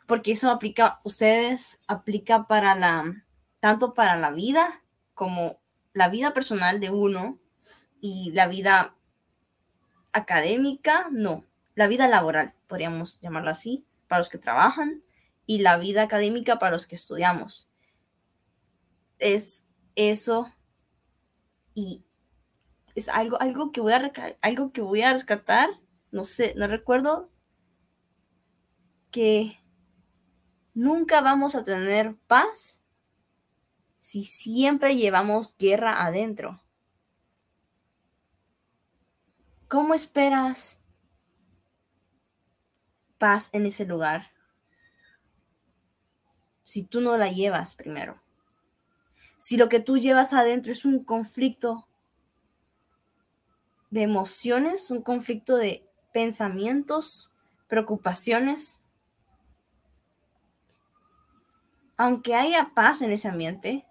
porque 0.06 0.32
eso 0.34 0.50
aplica, 0.50 1.00
ustedes 1.04 1.80
aplica 1.88 2.48
para 2.48 2.76
la, 2.76 3.26
tanto 3.60 3.94
para 3.94 4.16
la 4.16 4.32
vida 4.32 4.84
como 5.14 5.60
la 5.94 6.10
vida 6.10 6.34
personal 6.34 6.80
de 6.80 6.90
uno 6.90 7.40
y 8.02 8.32
la 8.34 8.48
vida 8.48 8.96
académica, 10.14 11.08
no, 11.12 11.46
la 11.74 11.88
vida 11.88 12.08
laboral, 12.08 12.54
podríamos 12.68 13.20
llamarlo 13.22 13.50
así, 13.50 13.86
para 14.08 14.20
los 14.20 14.30
que 14.30 14.38
trabajan, 14.38 15.04
y 15.46 15.60
la 15.60 15.78
vida 15.78 16.04
académica 16.04 16.60
para 16.60 16.74
los 16.74 16.88
que 16.88 16.96
estudiamos. 16.96 17.70
Es 19.20 19.66
eso 19.96 20.48
y 21.74 22.04
es 22.96 23.10
algo, 23.10 23.40
algo, 23.42 23.72
que 23.72 23.82
voy 23.82 23.94
a 23.94 24.12
algo 24.42 24.72
que 24.72 24.82
voy 24.82 25.02
a 25.02 25.12
rescatar, 25.14 25.70
no 26.12 26.26
sé, 26.26 26.54
no 26.56 26.68
recuerdo 26.68 27.30
que 29.12 29.58
nunca 30.76 31.22
vamos 31.22 31.56
a 31.56 31.64
tener 31.64 32.16
paz 32.28 32.82
si 33.98 34.24
siempre 34.24 34.96
llevamos 34.96 35.58
guerra 35.58 36.06
adentro? 36.06 36.62
¿Cómo 39.68 39.96
esperas 39.96 40.82
paz 43.18 43.50
en 43.52 43.66
ese 43.66 43.86
lugar 43.86 44.32
si 46.64 46.84
tú 46.84 47.02
no 47.02 47.18
la 47.18 47.32
llevas 47.32 47.74
primero? 47.74 48.22
Si 49.38 49.58
lo 49.58 49.70
que 49.70 49.80
tú 49.80 49.98
llevas 49.98 50.34
adentro 50.34 50.72
es 50.72 50.86
un 50.86 51.04
conflicto 51.04 51.88
de 53.90 54.04
emociones, 54.04 54.92
un 54.92 55.02
conflicto 55.02 55.56
de 55.58 55.84
pensamientos, 56.14 57.32
preocupaciones, 57.68 58.85
aunque 61.98 62.36
haya 62.36 62.72
paz 62.74 63.02
en 63.02 63.12
ese 63.12 63.28
ambiente, 63.28 63.86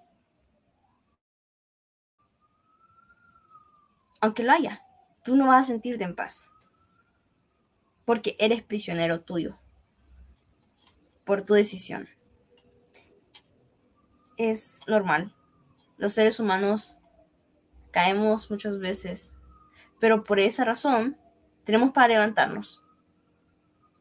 aunque 4.20 4.42
lo 4.42 4.52
haya, 4.52 4.82
tú 5.22 5.36
no 5.36 5.46
vas 5.46 5.64
a 5.64 5.68
sentirte 5.68 6.04
en 6.04 6.14
paz. 6.14 6.46
Porque 8.04 8.36
eres 8.38 8.62
prisionero 8.62 9.22
tuyo. 9.22 9.58
Por 11.24 11.42
tu 11.42 11.54
decisión. 11.54 12.08
Es 14.36 14.82
normal. 14.86 15.34
Los 15.96 16.12
seres 16.14 16.38
humanos 16.40 16.98
caemos 17.90 18.50
muchas 18.50 18.78
veces. 18.78 19.34
Pero 20.00 20.24
por 20.24 20.38
esa 20.38 20.64
razón 20.64 21.16
tenemos 21.64 21.92
para 21.92 22.08
levantarnos. 22.08 22.84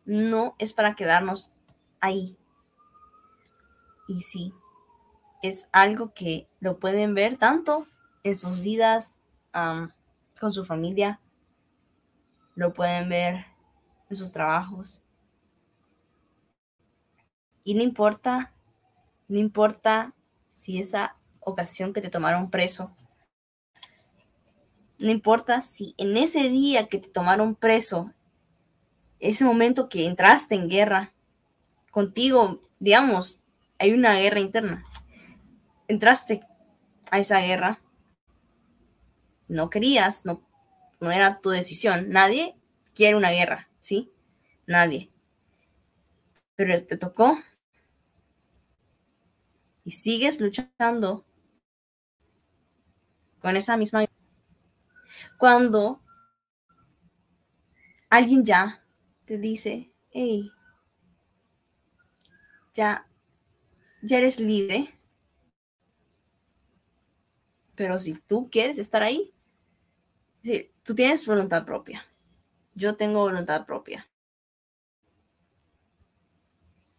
No 0.05 0.55
es 0.59 0.73
para 0.73 0.95
quedarnos 0.95 1.53
ahí. 2.01 2.37
Y 4.07 4.21
sí, 4.21 4.53
es 5.41 5.69
algo 5.71 6.13
que 6.13 6.47
lo 6.59 6.79
pueden 6.79 7.13
ver 7.13 7.37
tanto 7.37 7.87
en 8.23 8.35
sus 8.35 8.61
vidas 8.61 9.15
con 9.51 10.51
su 10.51 10.63
familia, 10.63 11.19
lo 12.55 12.73
pueden 12.73 13.09
ver 13.09 13.45
en 14.09 14.15
sus 14.15 14.31
trabajos. 14.31 15.03
Y 17.63 17.75
no 17.75 17.83
importa, 17.83 18.53
no 19.27 19.37
importa 19.37 20.13
si 20.47 20.79
esa 20.79 21.17
ocasión 21.39 21.93
que 21.93 22.01
te 22.01 22.09
tomaron 22.09 22.49
preso, 22.49 22.95
no 24.97 25.11
importa 25.11 25.59
si 25.59 25.93
en 25.97 26.15
ese 26.15 26.47
día 26.47 26.87
que 26.87 26.97
te 26.97 27.09
tomaron 27.09 27.55
preso, 27.55 28.13
ese 29.19 29.43
momento 29.43 29.89
que 29.89 30.05
entraste 30.05 30.55
en 30.55 30.69
guerra, 30.69 31.13
contigo, 31.91 32.61
digamos, 32.79 33.42
hay 33.83 33.91
una 33.91 34.17
guerra 34.17 34.39
interna. 34.39 34.85
Entraste 35.89 36.41
a 37.11 37.19
esa 37.19 37.41
guerra 37.41 37.81
no 39.49 39.69
querías, 39.69 40.25
no, 40.25 40.41
no 41.01 41.11
era 41.11 41.41
tu 41.41 41.49
decisión. 41.49 42.09
Nadie 42.09 42.55
quiere 42.95 43.17
una 43.17 43.31
guerra, 43.31 43.69
¿sí? 43.79 44.09
Nadie. 44.67 45.11
Pero 46.55 46.81
te 46.85 46.97
tocó. 46.97 47.37
Y 49.83 49.91
sigues 49.91 50.39
luchando 50.39 51.25
con 53.39 53.57
esa 53.57 53.75
misma... 53.75 54.05
Cuando 55.37 56.01
alguien 58.09 58.45
ya 58.45 58.81
te 59.25 59.37
dice, 59.37 59.91
hey, 60.11 60.49
ya, 62.73 63.09
ya 64.03 64.17
eres 64.17 64.39
libre, 64.39 64.93
pero 67.75 67.97
si 67.97 68.15
tú 68.15 68.49
quieres 68.51 68.77
estar 68.77 69.01
ahí, 69.01 69.33
tú 70.83 70.93
tienes 70.93 71.25
voluntad 71.25 71.65
propia. 71.65 72.05
Yo 72.75 72.97
tengo 72.97 73.21
voluntad 73.21 73.65
propia. 73.65 74.09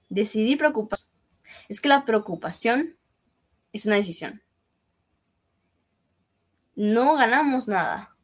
Decidí 0.08 0.56
preocupar. 0.56 0.98
Es 1.68 1.80
que 1.80 1.88
la 1.88 2.04
preocupación 2.04 2.96
es 3.72 3.84
una 3.84 3.96
decisión. 3.96 4.42
No 6.74 7.16
ganamos 7.16 7.68
nada 7.68 8.16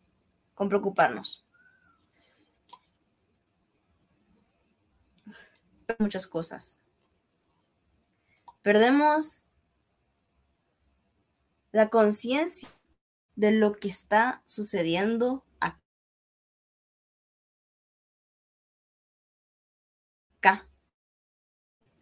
con 0.54 0.68
preocuparnos. 0.68 1.44
Muchas 5.98 6.26
cosas. 6.26 6.80
Perdemos 8.62 9.50
la 11.72 11.88
conciencia 11.88 12.68
de 13.34 13.52
lo 13.52 13.72
que 13.72 13.88
está 13.88 14.42
sucediendo 14.44 15.46
acá. 15.60 15.80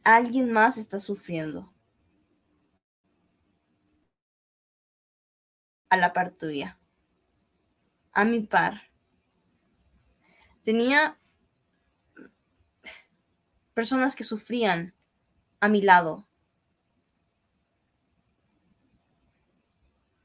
Alguien 0.03 0.51
más 0.51 0.79
está 0.79 0.99
sufriendo. 0.99 1.73
A 5.91 5.97
la 5.97 6.13
par 6.13 6.33
tuya. 6.33 6.81
A 8.13 8.25
mi 8.25 8.41
par. 8.41 8.91
Tenía 10.65 11.21
personas 13.75 14.17
que 14.17 14.25
sufrían 14.25 14.93
a 15.61 15.69
mi 15.69 15.83
lado. 15.83 16.28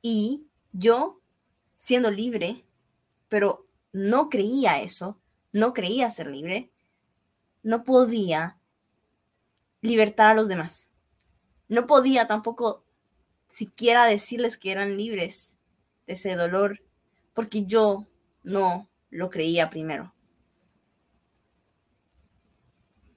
Y 0.05 0.45
yo, 0.73 1.21
siendo 1.77 2.11
libre, 2.11 2.65
pero 3.29 3.65
no 3.93 4.29
creía 4.29 4.81
eso, 4.81 5.17
no 5.53 5.73
creía 5.73 6.09
ser 6.09 6.27
libre, 6.27 6.71
no 7.63 7.85
podía 7.85 8.59
libertar 9.79 10.31
a 10.31 10.33
los 10.33 10.49
demás. 10.49 10.91
No 11.69 11.87
podía 11.87 12.27
tampoco 12.27 12.83
siquiera 13.47 14.05
decirles 14.05 14.57
que 14.57 14.73
eran 14.73 14.97
libres 14.97 15.57
de 16.05 16.13
ese 16.13 16.35
dolor, 16.35 16.83
porque 17.33 17.65
yo 17.65 18.05
no 18.43 18.89
lo 19.09 19.29
creía 19.29 19.69
primero. 19.69 20.13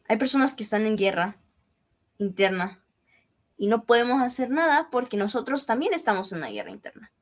Hay 0.08 0.18
personas 0.18 0.54
que 0.54 0.62
están 0.62 0.86
en 0.86 0.96
guerra 0.96 1.40
interna 2.18 2.85
y 3.56 3.66
no 3.66 3.84
podemos 3.84 4.22
hacer 4.22 4.50
nada 4.50 4.88
porque 4.90 5.16
nosotros 5.16 5.66
también 5.66 5.94
estamos 5.94 6.32
en 6.32 6.38
una 6.38 6.48
guerra 6.48 6.70
interna. 6.70 7.12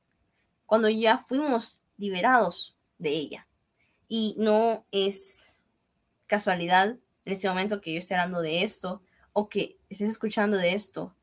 Cuando 0.66 0.88
ya 0.88 1.18
fuimos 1.18 1.82
liberados 1.96 2.76
de 2.98 3.10
ella. 3.10 3.48
Y 4.08 4.34
no 4.38 4.86
es 4.90 5.64
casualidad 6.26 6.98
en 7.24 7.32
este 7.32 7.48
momento 7.48 7.80
que 7.80 7.92
yo 7.92 7.98
esté 7.98 8.14
hablando 8.14 8.40
de 8.40 8.62
esto 8.62 9.02
o 9.32 9.48
que 9.48 9.78
estés 9.88 10.10
escuchando 10.10 10.56
de 10.56 10.74
esto. 10.74 11.14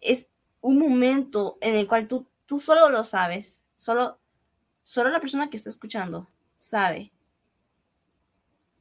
Es 0.00 0.30
un 0.60 0.78
momento 0.78 1.58
en 1.60 1.74
el 1.74 1.86
cual 1.86 2.08
tú, 2.08 2.26
tú 2.46 2.58
solo 2.60 2.88
lo 2.90 3.04
sabes. 3.04 3.66
Solo, 3.76 4.18
solo 4.82 5.10
la 5.10 5.20
persona 5.20 5.50
que 5.50 5.56
está 5.56 5.68
escuchando 5.68 6.30
sabe. 6.56 7.12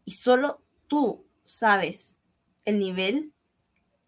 Y 0.05 0.11
solo 0.11 0.61
tú 0.87 1.25
sabes 1.43 2.17
el 2.63 2.79
nivel 2.79 3.34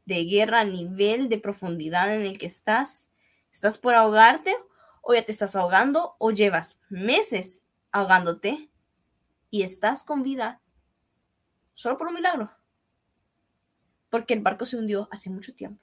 de 0.07 0.23
guerra, 0.23 0.61
el 0.61 0.71
nivel 0.71 1.27
de 1.27 1.37
profundidad 1.37 2.15
en 2.15 2.23
el 2.23 2.39
que 2.39 2.45
estás. 2.45 3.11
¿Estás 3.51 3.77
por 3.77 3.93
ahogarte 3.93 4.55
o 5.01 5.13
ya 5.13 5.23
te 5.23 5.33
estás 5.33 5.55
ahogando 5.55 6.15
o 6.17 6.31
llevas 6.31 6.79
meses 6.89 7.61
ahogándote 7.91 8.71
y 9.51 9.63
estás 9.63 10.03
con 10.03 10.23
vida 10.23 10.61
solo 11.73 11.97
por 11.97 12.07
un 12.07 12.15
milagro? 12.15 12.51
Porque 14.09 14.33
el 14.33 14.39
barco 14.39 14.63
se 14.63 14.77
hundió 14.77 15.09
hace 15.11 15.29
mucho 15.29 15.53
tiempo. 15.53 15.81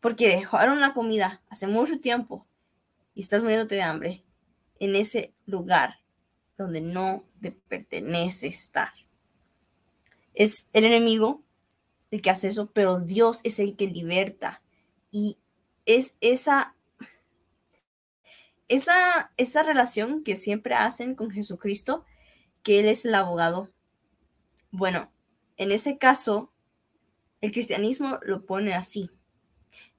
Porque 0.00 0.28
dejaron 0.28 0.80
la 0.80 0.94
comida 0.94 1.42
hace 1.50 1.66
mucho 1.66 2.00
tiempo 2.00 2.46
y 3.14 3.20
estás 3.20 3.42
muriéndote 3.42 3.74
de 3.74 3.82
hambre 3.82 4.24
en 4.80 4.96
ese 4.96 5.34
lugar 5.44 6.00
donde 6.56 6.80
no 6.80 7.24
te 7.42 7.52
pertenece 7.52 8.46
estar. 8.46 8.92
Es 10.32 10.68
el 10.72 10.84
enemigo 10.84 11.42
el 12.12 12.20
que 12.20 12.30
hace 12.30 12.48
eso, 12.48 12.70
pero 12.72 13.00
Dios 13.00 13.40
es 13.42 13.58
el 13.58 13.74
que 13.74 13.88
liberta. 13.88 14.62
Y 15.10 15.38
es 15.86 16.16
esa, 16.20 16.76
esa, 18.68 19.32
esa 19.38 19.62
relación 19.62 20.22
que 20.22 20.36
siempre 20.36 20.74
hacen 20.74 21.14
con 21.14 21.30
Jesucristo, 21.30 22.04
que 22.62 22.78
Él 22.78 22.86
es 22.86 23.06
el 23.06 23.14
abogado. 23.14 23.70
Bueno, 24.70 25.10
en 25.56 25.72
ese 25.72 25.96
caso, 25.96 26.52
el 27.40 27.50
cristianismo 27.50 28.18
lo 28.22 28.44
pone 28.44 28.74
así, 28.74 29.10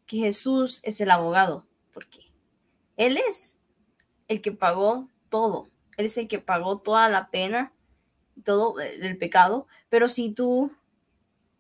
que 0.06 0.17
Jesús 0.17 0.82
es 0.84 1.02
el 1.02 1.10
abogado, 1.10 1.67
porque 1.93 2.19
Él 2.95 3.19
es 3.28 3.60
el 4.28 4.39
que 4.39 4.52
pagó 4.52 5.10
todo, 5.30 5.67
Él 5.97 6.06
es 6.06 6.17
el 6.17 6.28
que 6.28 6.38
pagó 6.38 6.80
toda 6.80 7.10
la 7.10 7.32
pena, 7.32 7.73
todo 8.43 8.80
el 8.80 9.17
pecado, 9.17 9.67
pero 9.89 10.10
si 10.10 10.30
tú 10.30 10.71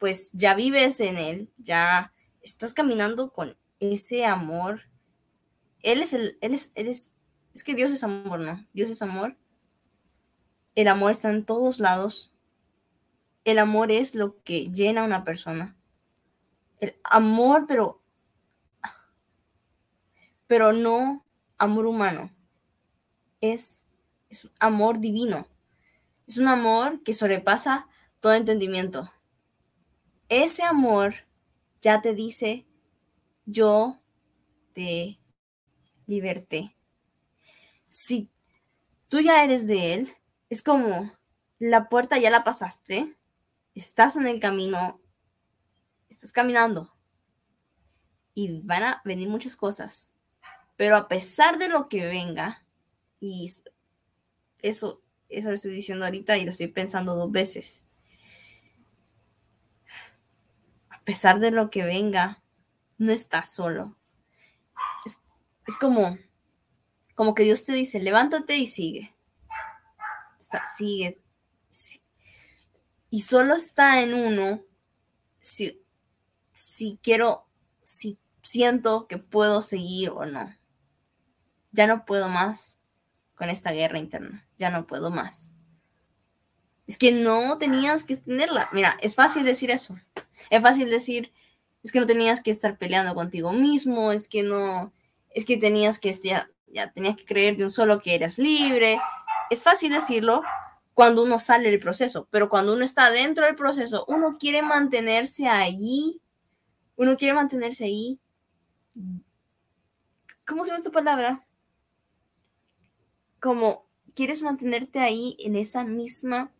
pues 0.03 0.31
ya 0.33 0.53
vives 0.53 0.99
en 0.99 1.15
Él, 1.15 1.49
ya 1.57 2.11
estás 2.41 2.73
caminando 2.73 3.31
con 3.31 3.55
ese 3.79 4.25
amor. 4.25 4.81
Él 5.79 6.01
es 6.01 6.11
el, 6.11 6.37
Él 6.41 6.53
es, 6.53 6.73
Él 6.75 6.89
es, 6.89 7.15
es 7.53 7.63
que 7.63 7.73
Dios 7.73 7.89
es 7.89 8.03
amor, 8.03 8.41
¿no? 8.41 8.67
Dios 8.73 8.89
es 8.89 9.01
amor. 9.01 9.37
El 10.75 10.89
amor 10.89 11.11
está 11.11 11.29
en 11.29 11.45
todos 11.45 11.79
lados. 11.79 12.33
El 13.45 13.59
amor 13.59 13.91
es 13.91 14.13
lo 14.13 14.43
que 14.43 14.69
llena 14.73 15.03
a 15.03 15.05
una 15.05 15.23
persona. 15.23 15.77
El 16.81 16.97
amor, 17.05 17.63
pero, 17.65 18.01
pero 20.47 20.73
no 20.73 21.25
amor 21.57 21.85
humano. 21.85 22.29
Es, 23.39 23.85
es 24.27 24.49
amor 24.59 24.99
divino. 24.99 25.47
Es 26.27 26.35
un 26.35 26.49
amor 26.49 27.03
que 27.03 27.13
sobrepasa 27.13 27.87
todo 28.19 28.33
entendimiento 28.33 29.09
ese 30.29 30.63
amor 30.63 31.15
ya 31.81 32.01
te 32.01 32.13
dice, 32.13 32.65
yo 33.45 34.01
te 34.73 35.19
liberté. 36.05 36.75
Si 37.89 38.29
tú 39.07 39.19
ya 39.19 39.43
eres 39.43 39.67
de 39.67 39.93
Él, 39.93 40.13
es 40.49 40.61
como 40.61 41.11
la 41.59 41.89
puerta 41.89 42.17
ya 42.17 42.29
la 42.29 42.43
pasaste, 42.43 43.17
estás 43.75 44.15
en 44.15 44.27
el 44.27 44.39
camino, 44.39 44.99
estás 46.09 46.31
caminando 46.31 46.93
y 48.33 48.61
van 48.61 48.83
a 48.83 49.01
venir 49.05 49.29
muchas 49.29 49.55
cosas, 49.55 50.13
pero 50.75 50.95
a 50.95 51.07
pesar 51.07 51.57
de 51.57 51.69
lo 51.69 51.87
que 51.87 52.05
venga, 52.05 52.65
y 53.19 53.51
eso, 54.61 55.01
eso 55.29 55.49
lo 55.49 55.55
estoy 55.55 55.71
diciendo 55.71 56.05
ahorita 56.05 56.37
y 56.37 56.45
lo 56.45 56.51
estoy 56.51 56.67
pensando 56.67 57.15
dos 57.15 57.31
veces, 57.31 57.85
a 60.89 60.92
pesar 61.03 61.39
de 61.39 61.51
lo 61.51 61.69
que 61.69 61.83
venga, 61.83 62.41
no 62.97 63.11
estás 63.11 63.51
solo. 63.51 63.97
Es, 65.65 65.77
como, 65.77 66.17
como 67.15 67.35
que 67.35 67.43
Dios 67.43 67.65
te 67.65 67.73
dice, 67.73 67.99
levántate 67.99 68.57
y 68.57 68.65
sigue. 68.65 69.15
sigue, 70.77 71.21
Y 73.09 73.21
solo 73.21 73.55
está 73.55 74.01
en 74.01 74.13
uno 74.13 74.61
si, 75.39 75.81
si 76.53 76.99
quiero, 77.01 77.47
si 77.81 78.19
siento 78.41 79.07
que 79.07 79.17
puedo 79.17 79.61
seguir 79.61 80.09
o 80.09 80.25
no. 80.25 80.53
Ya 81.71 81.87
no 81.87 82.05
puedo 82.05 82.29
más 82.29 82.79
con 83.35 83.49
esta 83.49 83.71
guerra 83.71 83.99
interna. 83.99 84.47
Ya 84.57 84.69
no 84.69 84.85
puedo 84.85 85.09
más. 85.09 85.52
Es 86.87 86.97
que 86.97 87.11
no 87.11 87.57
tenías 87.57 88.03
que 88.03 88.15
tenerla. 88.17 88.69
Mira, 88.73 88.97
es 89.01 89.15
fácil 89.15 89.45
decir 89.45 89.71
eso. 89.71 89.95
Es 90.49 90.61
fácil 90.61 90.89
decir, 90.89 91.31
es 91.83 91.91
que 91.91 91.99
no 91.99 92.05
tenías 92.05 92.41
que 92.41 92.51
estar 92.51 92.77
peleando 92.77 93.15
contigo 93.15 93.53
mismo, 93.53 94.11
es 94.11 94.27
que 94.27 94.43
no, 94.43 94.93
es 95.29 95.45
que 95.45 95.57
tenías 95.57 95.99
que, 95.99 96.11
ya, 96.13 96.49
ya 96.67 96.91
tenías 96.91 97.15
que 97.15 97.25
creer 97.25 97.55
de 97.55 97.63
un 97.63 97.69
solo 97.69 97.99
que 97.99 98.15
eras 98.15 98.37
libre. 98.37 98.99
Es 99.49 99.63
fácil 99.63 99.91
decirlo 99.91 100.41
cuando 100.93 101.23
uno 101.23 101.39
sale 101.39 101.69
del 101.69 101.79
proceso, 101.79 102.27
pero 102.29 102.49
cuando 102.49 102.73
uno 102.73 102.83
está 102.83 103.09
dentro 103.09 103.45
del 103.45 103.55
proceso, 103.55 104.05
uno 104.07 104.37
quiere 104.37 104.61
mantenerse 104.61 105.47
allí, 105.47 106.21
uno 106.95 107.17
quiere 107.17 107.33
mantenerse 107.33 107.85
ahí. 107.85 108.19
¿Cómo 110.45 110.63
se 110.63 110.69
llama 110.69 110.77
esta 110.77 110.91
palabra? 110.91 111.45
Como 113.39 113.87
quieres 114.13 114.43
mantenerte 114.43 114.99
ahí 114.99 115.35
en 115.39 115.55
esa 115.55 115.83
misma 115.83 116.51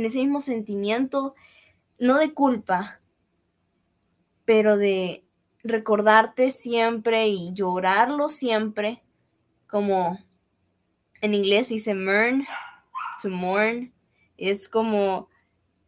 en 0.00 0.06
ese 0.06 0.20
mismo 0.20 0.40
sentimiento, 0.40 1.34
no 1.98 2.16
de 2.16 2.32
culpa, 2.32 3.02
pero 4.46 4.78
de 4.78 5.26
recordarte 5.62 6.48
siempre 6.48 7.28
y 7.28 7.52
llorarlo 7.52 8.30
siempre, 8.30 9.04
como 9.66 10.18
en 11.20 11.34
inglés 11.34 11.68
dice 11.68 11.94
mourn, 11.94 12.46
to 13.20 13.28
mourn, 13.28 13.92
es 14.38 14.70
como 14.70 15.28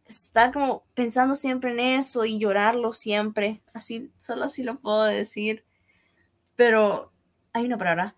estar 0.05 0.53
como 0.53 0.85
pensando 0.93 1.33
siempre 1.33 1.71
en 1.71 1.79
eso 1.79 2.23
y 2.23 2.37
llorarlo 2.37 2.93
siempre, 2.93 3.63
así, 3.73 4.11
solo 4.19 4.43
así 4.43 4.61
lo 4.61 4.75
puedo 4.75 5.05
decir, 5.05 5.65
pero 6.55 7.11
hay 7.51 7.65
una 7.65 7.79
palabra, 7.79 8.15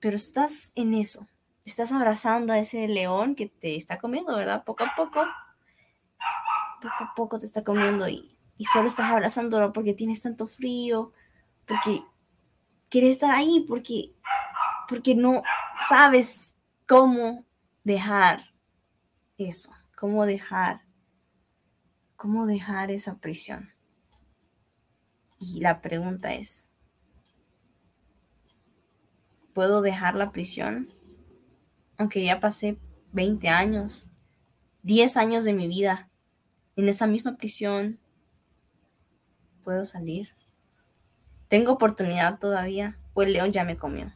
pero 0.00 0.16
estás 0.16 0.72
en 0.74 0.92
eso, 0.92 1.28
estás 1.64 1.92
abrazando 1.92 2.52
a 2.52 2.58
ese 2.58 2.86
león 2.88 3.34
que 3.34 3.46
te 3.46 3.76
está 3.76 3.98
comiendo, 3.98 4.36
¿verdad? 4.36 4.64
Poco 4.64 4.84
a 4.84 4.94
poco, 4.96 5.22
poco 6.80 7.04
a 7.04 7.14
poco 7.14 7.38
te 7.38 7.46
está 7.46 7.64
comiendo 7.64 8.08
y, 8.08 8.36
y 8.58 8.64
solo 8.66 8.88
estás 8.88 9.10
abrazándolo 9.10 9.72
porque 9.72 9.94
tienes 9.94 10.20
tanto 10.20 10.46
frío, 10.46 11.12
porque 11.66 12.04
quieres 12.90 13.12
estar 13.12 13.30
ahí, 13.30 13.64
porque, 13.66 14.14
porque 14.88 15.14
no 15.14 15.42
sabes 15.88 16.56
cómo 16.86 17.44
dejar 17.82 18.52
eso, 19.38 19.70
cómo 19.96 20.26
dejar, 20.26 20.82
cómo 22.16 22.46
dejar 22.46 22.90
esa 22.90 23.16
prisión. 23.16 23.70
Y 25.38 25.60
la 25.60 25.80
pregunta 25.82 26.32
es, 26.32 26.68
¿puedo 29.52 29.82
dejar 29.82 30.14
la 30.14 30.30
prisión? 30.30 30.88
Aunque 32.04 32.22
ya 32.22 32.38
pasé 32.38 32.76
20 33.12 33.48
años, 33.48 34.10
10 34.82 35.16
años 35.16 35.44
de 35.44 35.54
mi 35.54 35.66
vida 35.68 36.10
en 36.76 36.90
esa 36.90 37.06
misma 37.06 37.38
prisión, 37.38 37.98
puedo 39.62 39.86
salir. 39.86 40.28
Tengo 41.48 41.72
oportunidad 41.72 42.38
todavía, 42.38 42.98
o 43.14 43.22
el 43.22 43.32
león 43.32 43.52
ya 43.52 43.64
me 43.64 43.78
comió. 43.78 44.14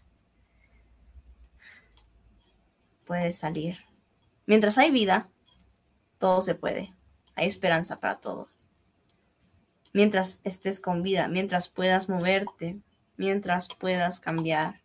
Puedes 3.06 3.38
salir. 3.38 3.78
Mientras 4.44 4.76
hay 4.76 4.90
vida, 4.90 5.30
todo 6.18 6.42
se 6.42 6.54
puede. 6.54 6.94
Hay 7.36 7.46
esperanza 7.46 8.00
para 8.00 8.20
todo. 8.20 8.50
Mientras 9.94 10.42
estés 10.44 10.78
con 10.78 11.02
vida, 11.02 11.26
mientras 11.28 11.70
puedas 11.70 12.10
moverte, 12.10 12.82
mientras 13.16 13.66
puedas 13.68 14.20
cambiar 14.20 14.82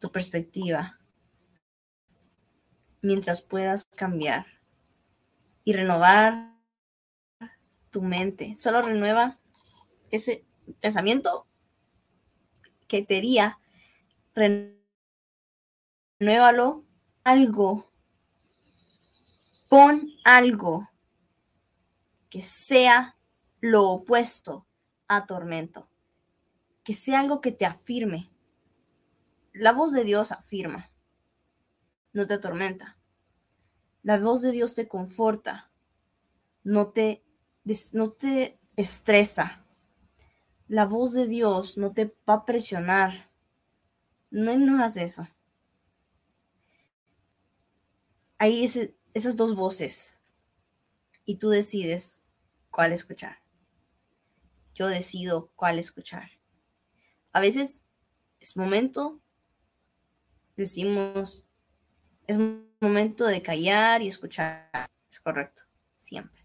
tu 0.00 0.10
perspectiva, 0.10 0.95
mientras 3.06 3.40
puedas 3.40 3.84
cambiar 3.84 4.46
y 5.64 5.72
renovar 5.72 6.56
tu 7.90 8.02
mente. 8.02 8.56
Solo 8.56 8.82
renueva 8.82 9.38
ese 10.10 10.44
pensamiento 10.80 11.46
que 12.88 13.02
te 13.02 13.16
haría, 13.18 13.58
renuévalo 16.18 16.84
algo, 17.24 17.92
pon 19.68 20.08
algo 20.24 20.90
que 22.28 22.42
sea 22.42 23.16
lo 23.60 23.88
opuesto 23.88 24.66
a 25.08 25.26
tormento, 25.26 25.88
que 26.82 26.92
sea 26.92 27.20
algo 27.20 27.40
que 27.40 27.52
te 27.52 27.66
afirme. 27.66 28.30
La 29.52 29.72
voz 29.72 29.92
de 29.92 30.04
Dios 30.04 30.32
afirma, 30.32 30.90
no 32.12 32.26
te 32.26 32.34
atormenta. 32.34 32.95
La 34.06 34.20
voz 34.20 34.40
de 34.40 34.52
Dios 34.52 34.74
te 34.74 34.86
conforta, 34.86 35.68
no 36.62 36.92
te, 36.92 37.24
no 37.92 38.12
te 38.12 38.56
estresa. 38.76 39.66
La 40.68 40.86
voz 40.86 41.12
de 41.12 41.26
Dios 41.26 41.76
no 41.76 41.92
te 41.92 42.14
va 42.28 42.34
a 42.34 42.44
presionar. 42.44 43.32
No, 44.30 44.56
no 44.56 44.76
hagas 44.76 44.96
eso. 44.96 45.26
Hay 48.38 48.64
esas 49.12 49.36
dos 49.36 49.56
voces 49.56 50.16
y 51.24 51.38
tú 51.38 51.48
decides 51.48 52.22
cuál 52.70 52.92
escuchar. 52.92 53.38
Yo 54.72 54.86
decido 54.86 55.50
cuál 55.56 55.80
escuchar. 55.80 56.30
A 57.32 57.40
veces 57.40 57.82
es 58.38 58.56
momento, 58.56 59.20
decimos, 60.56 61.48
es 62.28 62.38
momento 62.38 62.65
de 62.80 63.42
callar 63.42 64.02
y 64.02 64.08
escuchar. 64.08 64.90
Es 65.10 65.20
correcto, 65.20 65.62
siempre. 65.94 66.44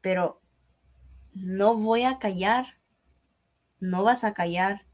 Pero 0.00 0.40
no 1.32 1.76
voy 1.76 2.02
a 2.02 2.18
callar, 2.18 2.78
no 3.80 4.04
vas 4.04 4.24
a 4.24 4.34
callar 4.34 4.86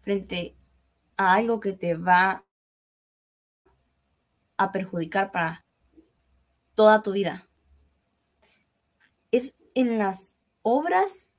frente 0.00 0.56
a 1.16 1.34
algo 1.34 1.60
que 1.60 1.72
te 1.72 1.94
va 1.94 2.44
a 4.56 4.72
perjudicar 4.72 5.32
para 5.32 5.64
toda 6.74 7.02
tu 7.02 7.12
vida. 7.12 7.48
Es 9.30 9.56
en 9.74 9.98
las 9.98 10.38
obras 10.62 11.32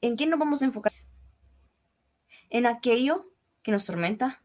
en 0.00 0.16
qué 0.16 0.26
nos 0.26 0.38
vamos 0.38 0.62
a 0.62 0.66
enfocar. 0.66 0.92
En 2.50 2.66
aquello 2.66 3.24
que 3.62 3.72
nos 3.72 3.86
tormenta 3.86 4.41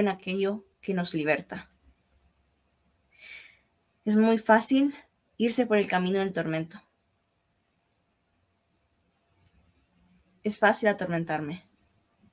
en 0.00 0.08
aquello 0.08 0.64
que 0.80 0.94
nos 0.94 1.14
liberta. 1.14 1.70
Es 4.04 4.16
muy 4.16 4.38
fácil 4.38 4.94
irse 5.36 5.66
por 5.66 5.78
el 5.78 5.88
camino 5.88 6.20
del 6.20 6.32
tormento. 6.32 6.80
Es 10.42 10.58
fácil 10.58 10.88
atormentarme. 10.88 11.68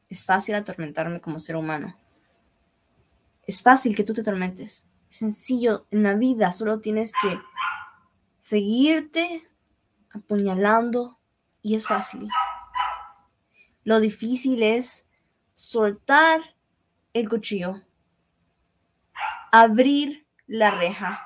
Es 0.08 0.26
fácil 0.26 0.54
atormentarme 0.56 1.19
como 1.19 1.39
ser 1.39 1.56
humano. 1.56 1.97
Es 3.47 3.62
fácil 3.63 3.95
que 3.95 4.04
tú 4.04 4.13
te 4.13 4.21
atormentes. 4.21 4.88
Es 5.10 5.15
sencillo 5.15 5.88
en 5.89 6.04
la 6.04 6.13
vida. 6.13 6.54
Solo 6.54 6.80
tienes 6.80 7.12
que 7.19 7.39
seguirte 8.38 9.49
apuñalando 10.12 11.19
y 11.62 11.76
es 11.76 11.88
fácil. 11.88 12.30
Lo 13.84 13.99
difícil 13.99 14.62
es 14.62 15.08
soltar 15.54 16.52
el 17.13 17.30
cuchillo, 17.30 17.82
abrir 19.52 20.28
la 20.47 20.71
reja, 20.71 21.19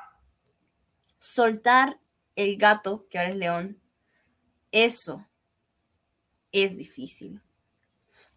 soltar 1.17 1.99
el 2.35 2.57
gato, 2.57 3.07
que 3.09 3.17
ahora 3.17 3.31
es 3.31 3.37
león. 3.37 3.81
Eso 4.71 5.27
es 6.51 6.77
difícil. 6.77 7.41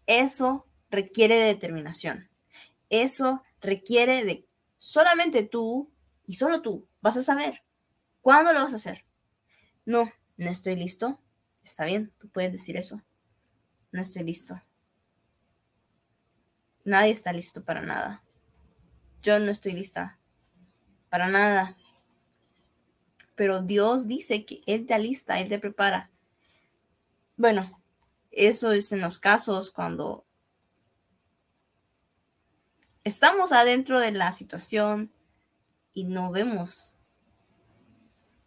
Eso 0.07 0.67
requiere 0.89 1.35
de 1.35 1.45
determinación. 1.45 2.29
Eso 2.89 3.43
requiere 3.59 4.25
de 4.25 4.47
solamente 4.77 5.43
tú 5.43 5.91
y 6.25 6.35
solo 6.35 6.61
tú 6.61 6.87
vas 7.01 7.17
a 7.17 7.21
saber 7.21 7.63
cuándo 8.21 8.53
lo 8.53 8.63
vas 8.63 8.73
a 8.73 8.77
hacer. 8.77 9.05
No, 9.85 10.09
no 10.37 10.49
estoy 10.49 10.75
listo. 10.75 11.21
Está 11.63 11.85
bien, 11.85 12.13
tú 12.17 12.29
puedes 12.29 12.51
decir 12.51 12.77
eso. 12.77 13.01
No 13.91 14.01
estoy 14.01 14.23
listo. 14.23 14.61
Nadie 16.83 17.11
está 17.11 17.31
listo 17.33 17.63
para 17.63 17.81
nada. 17.81 18.23
Yo 19.21 19.39
no 19.39 19.51
estoy 19.51 19.73
lista 19.73 20.19
para 21.09 21.27
nada. 21.27 21.77
Pero 23.35 23.61
Dios 23.61 24.07
dice 24.07 24.45
que 24.45 24.61
Él 24.65 24.85
te 24.85 24.93
alista, 24.93 25.39
Él 25.39 25.49
te 25.49 25.59
prepara. 25.59 26.09
Bueno, 27.37 27.81
eso 28.31 28.71
es 28.71 28.91
en 28.91 29.01
los 29.01 29.19
casos 29.19 29.71
cuando 29.71 30.25
estamos 33.03 33.51
adentro 33.51 33.99
de 33.99 34.11
la 34.11 34.31
situación 34.31 35.11
y 35.93 36.05
no 36.05 36.31
vemos 36.31 36.97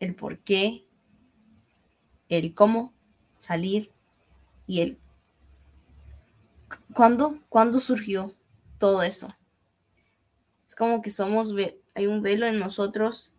el 0.01 0.15
por 0.15 0.39
qué, 0.39 0.87
el 2.29 2.55
cómo 2.55 2.95
salir 3.39 3.93
y 4.67 4.81
el 4.81 4.99
cuándo, 6.93 7.41
cuándo 7.49 7.81
surgió 7.81 8.35
todo 8.79 9.03
eso. 9.03 9.29
Es 10.67 10.75
como 10.75 11.03
que 11.03 11.11
somos, 11.11 11.55
hay 11.95 12.07
un 12.07 12.23
velo 12.23 12.47
en 12.47 12.59
nosotros 12.59 13.33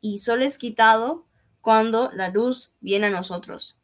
y 0.00 0.18
solo 0.18 0.44
es 0.44 0.58
quitado 0.58 1.26
cuando 1.60 2.10
la 2.12 2.28
luz 2.28 2.72
viene 2.80 3.06
a 3.06 3.10
nosotros. 3.10 3.78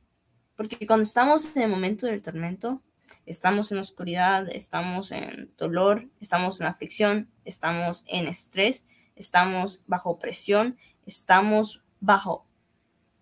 Porque 0.57 0.87
cuando 0.87 1.05
estamos 1.05 1.45
en 1.55 1.63
el 1.63 1.71
momento 1.71 2.07
del 2.07 2.23
tormento, 2.23 2.83
estamos 3.25 3.71
en 3.71 3.79
oscuridad, 3.79 4.49
estamos 4.51 5.13
en 5.13 5.53
dolor, 5.57 6.09
estamos 6.21 6.61
en 6.61 6.67
aflicción, 6.67 7.31
estamos 7.45 8.03
en 8.07 8.27
estrés, 8.27 8.87
estamos 9.15 9.83
bajo 9.87 10.19
presión, 10.19 10.77
estamos 11.07 11.81
bajo 12.01 12.49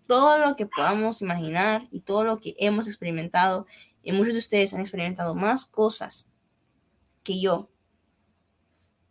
todo 0.07 0.37
lo 0.37 0.55
que 0.55 0.65
podamos 0.65 1.21
imaginar 1.21 1.87
y 1.91 1.99
todo 1.99 2.23
lo 2.23 2.39
que 2.39 2.55
hemos 2.57 2.87
experimentado. 2.87 3.67
Y 4.07 4.13
muchos 4.13 4.31
de 4.31 4.39
ustedes 4.39 4.73
han 4.73 4.79
experimentado 4.79 5.35
más 5.35 5.65
cosas 5.65 6.29
que 7.23 7.41
yo. 7.41 7.69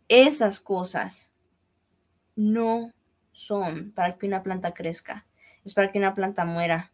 Esas 0.07 0.59
cosas 0.59 1.31
no 2.35 2.95
son 3.31 3.91
para 3.91 4.17
que 4.17 4.25
una 4.25 4.41
planta 4.41 4.73
crezca, 4.73 5.27
es 5.63 5.75
para 5.75 5.91
que 5.91 5.99
una 5.99 6.15
planta 6.15 6.45
muera 6.45 6.93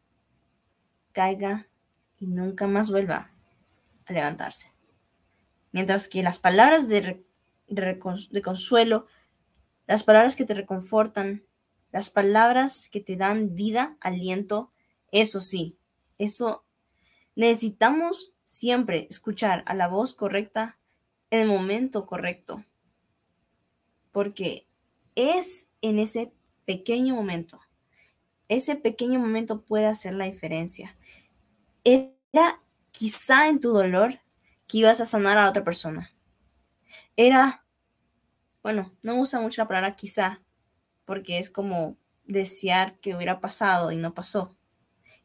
caiga 1.13 1.69
y 2.19 2.27
nunca 2.27 2.67
más 2.67 2.91
vuelva 2.91 3.31
a 4.05 4.11
levantarse. 4.11 4.73
Mientras 5.71 6.09
que 6.09 6.23
las 6.23 6.39
palabras 6.39 6.89
de, 6.89 7.25
de, 7.69 7.99
consuelo, 8.43 9.07
las 9.87 10.03
palabras 10.03 10.35
que 10.35 10.43
te 10.43 10.55
reconfortan, 10.55 11.45
las 11.93 12.09
palabras 12.09 12.89
que 12.89 12.99
te 12.99 13.15
dan 13.15 13.55
vida, 13.55 13.95
aliento, 14.01 14.73
eso 15.13 15.39
sí, 15.39 15.77
eso 16.17 16.62
necesitamos 17.35 18.33
siempre 18.45 19.07
escuchar 19.09 19.63
a 19.67 19.73
la 19.73 19.87
voz 19.87 20.13
correcta 20.13 20.77
en 21.29 21.41
el 21.41 21.47
momento 21.47 22.05
correcto. 22.05 22.63
Porque 24.11 24.67
es 25.15 25.67
en 25.81 25.99
ese 25.99 26.31
pequeño 26.65 27.15
momento 27.15 27.59
ese 28.47 28.75
pequeño 28.75 29.19
momento 29.19 29.61
puede 29.61 29.87
hacer 29.87 30.13
la 30.13 30.25
diferencia. 30.25 30.95
Era 31.83 32.61
quizá 32.91 33.47
en 33.47 33.59
tu 33.59 33.71
dolor 33.71 34.19
que 34.67 34.79
ibas 34.79 35.01
a 35.01 35.05
sanar 35.05 35.37
a 35.37 35.49
otra 35.49 35.63
persona. 35.63 36.11
Era, 37.15 37.65
bueno, 38.61 38.93
no 39.01 39.19
usa 39.19 39.39
mucho 39.39 39.61
la 39.61 39.67
palabra 39.67 39.95
quizá, 39.95 40.41
porque 41.05 41.37
es 41.37 41.49
como 41.49 41.97
desear 42.25 42.99
que 42.99 43.15
hubiera 43.15 43.39
pasado 43.39 43.91
y 43.91 43.97
no 43.97 44.13
pasó. 44.13 44.55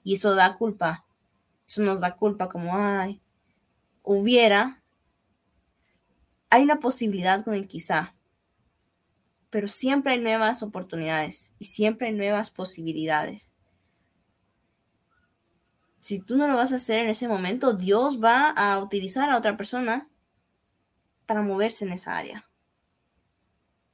Y 0.02 0.14
eso 0.14 0.34
da 0.34 0.56
culpa. 0.56 1.04
Eso 1.68 1.82
nos 1.82 2.00
da 2.00 2.16
culpa 2.16 2.48
como, 2.48 2.74
ay, 2.74 3.20
hubiera. 4.02 4.82
Hay 6.50 6.62
una 6.62 6.80
posibilidad 6.80 7.44
con 7.44 7.54
el 7.54 7.68
quizá 7.68 8.14
pero 9.50 9.68
siempre 9.68 10.12
hay 10.12 10.20
nuevas 10.20 10.62
oportunidades 10.62 11.52
y 11.58 11.66
siempre 11.66 12.08
hay 12.08 12.14
nuevas 12.14 12.50
posibilidades. 12.50 13.54
Si 16.00 16.20
tú 16.20 16.36
no 16.36 16.46
lo 16.46 16.56
vas 16.56 16.72
a 16.72 16.76
hacer 16.76 17.00
en 17.00 17.10
ese 17.10 17.28
momento, 17.28 17.72
Dios 17.72 18.22
va 18.22 18.50
a 18.50 18.78
utilizar 18.78 19.30
a 19.30 19.36
otra 19.36 19.56
persona 19.56 20.08
para 21.26 21.42
moverse 21.42 21.84
en 21.84 21.92
esa 21.92 22.16
área. 22.16 22.48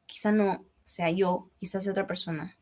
Quizá 0.06 0.32
no 0.32 0.66
sea 0.82 1.10
yo, 1.10 1.50
quizás 1.58 1.84
sea 1.84 1.92
otra 1.92 2.06
persona. 2.06 2.58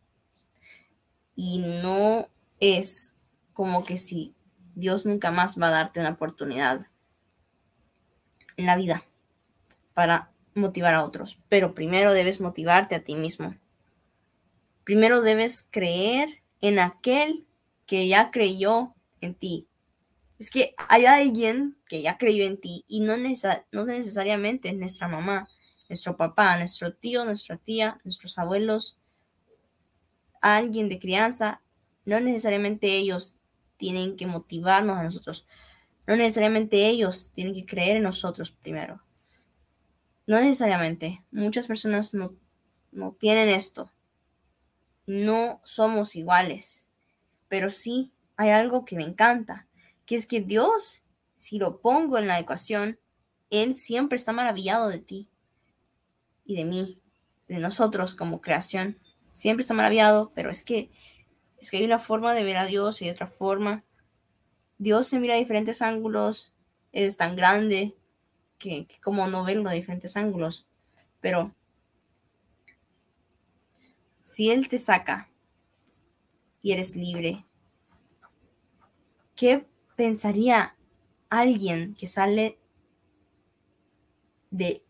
Y 1.35 1.59
no 1.83 2.29
es 2.61 3.17
como 3.53 3.85
que 3.85 3.97
si 3.97 4.35
Dios 4.75 5.07
nunca 5.07 5.31
más 5.31 5.61
va 5.61 5.69
a 5.69 5.73
darte 5.73 6.01
una 6.01 6.11
oportunidad 6.11 6.87
en 8.57 8.67
la 8.67 8.77
vida 8.77 9.03
para 9.95 10.31
motivar 10.55 10.95
a 10.95 11.05
otros. 11.05 11.39
Pero 11.49 11.75
primero 11.75 12.13
debes 12.13 12.41
motivarte 12.41 12.95
a 12.95 13.05
ti 13.05 13.17
mismo. 13.17 13.57
Primero 14.85 15.23
debes 15.23 15.69
creer 15.71 16.43
en 16.61 16.79
aquel 16.79 17.47
que 17.87 18.09
ya 18.09 18.31
creyó 18.31 18.95
en 19.21 19.35
ti. 19.35 19.69
Es 20.39 20.51
que 20.51 20.75
hay 20.89 21.07
alguien 21.07 21.77
que 21.87 22.03
ya 22.03 22.19
creyó 22.19 22.45
en 22.45 22.61
ti 22.61 22.85
y 22.89 23.01
no, 23.01 23.17
necesariamente 23.17 24.71
es 24.71 24.77
nuestra 24.77 25.07
mamá, 25.07 25.49
nuestro 25.89 26.17
papá, 26.17 26.57
nuestro 26.57 26.93
tío, 26.93 27.25
nuestra 27.25 27.59
tía, 27.59 28.01
nuestros 28.03 28.39
abuelos, 28.39 28.99
alguien 30.41 30.89
de 30.89 30.99
crianza, 30.99 31.63
no 32.05 32.19
necesariamente 32.19 32.97
ellos 32.97 33.37
tienen 33.83 34.15
que 34.15 34.29
motivarnos 34.29 34.97
a 34.97 35.03
nosotros. 35.03 35.45
No 36.07 36.15
necesariamente 36.15 36.87
ellos 36.87 37.33
tienen 37.35 37.53
que 37.53 37.67
creer 37.67 37.97
en 37.97 38.05
nosotros 38.05 38.53
primero. 38.53 39.03
No 40.25 40.41
necesariamente. 40.41 41.25
Muchas 41.33 41.67
personas 41.67 42.15
no, 42.15 42.37
no 42.93 43.15
tienen 43.15 43.49
esto. 43.49 43.91
No 45.05 45.61
somos 45.65 46.15
iguales. 46.15 46.87
Pero 47.49 47.71
sí 47.71 48.13
hay 48.37 48.51
algo 48.51 48.85
que 48.85 48.95
me 48.95 49.03
encanta, 49.03 49.67
que 50.07 50.15
es 50.15 50.29
que 50.29 50.41
Dios, 50.41 51.03
si 51.35 51.59
lo 51.59 51.81
pongo 51.81 52.19
en 52.19 52.29
la 52.29 52.39
ecuación, 52.39 53.01
Él 53.51 53.75
siempre 53.75 54.15
está 54.15 54.31
maravillado 54.31 54.91
de 54.91 55.01
ti 55.01 55.29
y 56.45 56.55
de 56.55 56.65
mí, 56.65 57.01
de 57.49 57.59
nosotros 57.59 58.15
como 58.15 58.41
creación. 58.41 59.01
Siempre 59.33 59.63
está 59.63 59.75
maravillado, 59.75 60.31
pero 60.37 60.51
es 60.51 60.63
que 60.63 60.93
es 61.63 61.71
que 61.71 61.77
hay 61.77 61.85
una 61.85 62.01
forma 62.01 62.35
de 62.35 62.43
ver 62.43 62.57
a 62.57 62.67
Dios 62.67 63.01
y 63.03 63.09
otra 63.09 63.29
forma. 63.29 63.85
Dios 64.79 65.07
se 65.07 65.21
mira 65.21 65.35
a 65.35 65.39
diferentes 65.39 65.81
ángulos, 65.81 66.55
es 66.91 67.17
tan 67.17 67.37
grande 67.37 67.97
que, 68.59 68.89
como 69.01 69.29
no 69.29 69.45
verlo 69.45 69.71
a 69.71 69.73
diferentes 69.73 70.17
ángulos. 70.17 70.67
Pero 71.21 71.55
si 74.25 74.51
Él 74.51 74.69
te 74.69 74.77
saca 74.77 75.31
y 76.63 76.73
eres 76.73 76.97
libre, 76.97 77.47
¿qué 79.37 79.65
pensaría 79.95 80.75
alguien 81.29 81.95
que 81.95 82.09
sale 82.09 82.59
de 84.51 84.83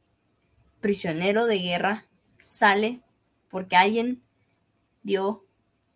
prisionero 0.81 1.45
de 1.45 1.59
guerra? 1.59 2.07
Sale 2.39 3.03
porque 3.51 3.77
alguien 3.77 4.23
dio 5.03 5.45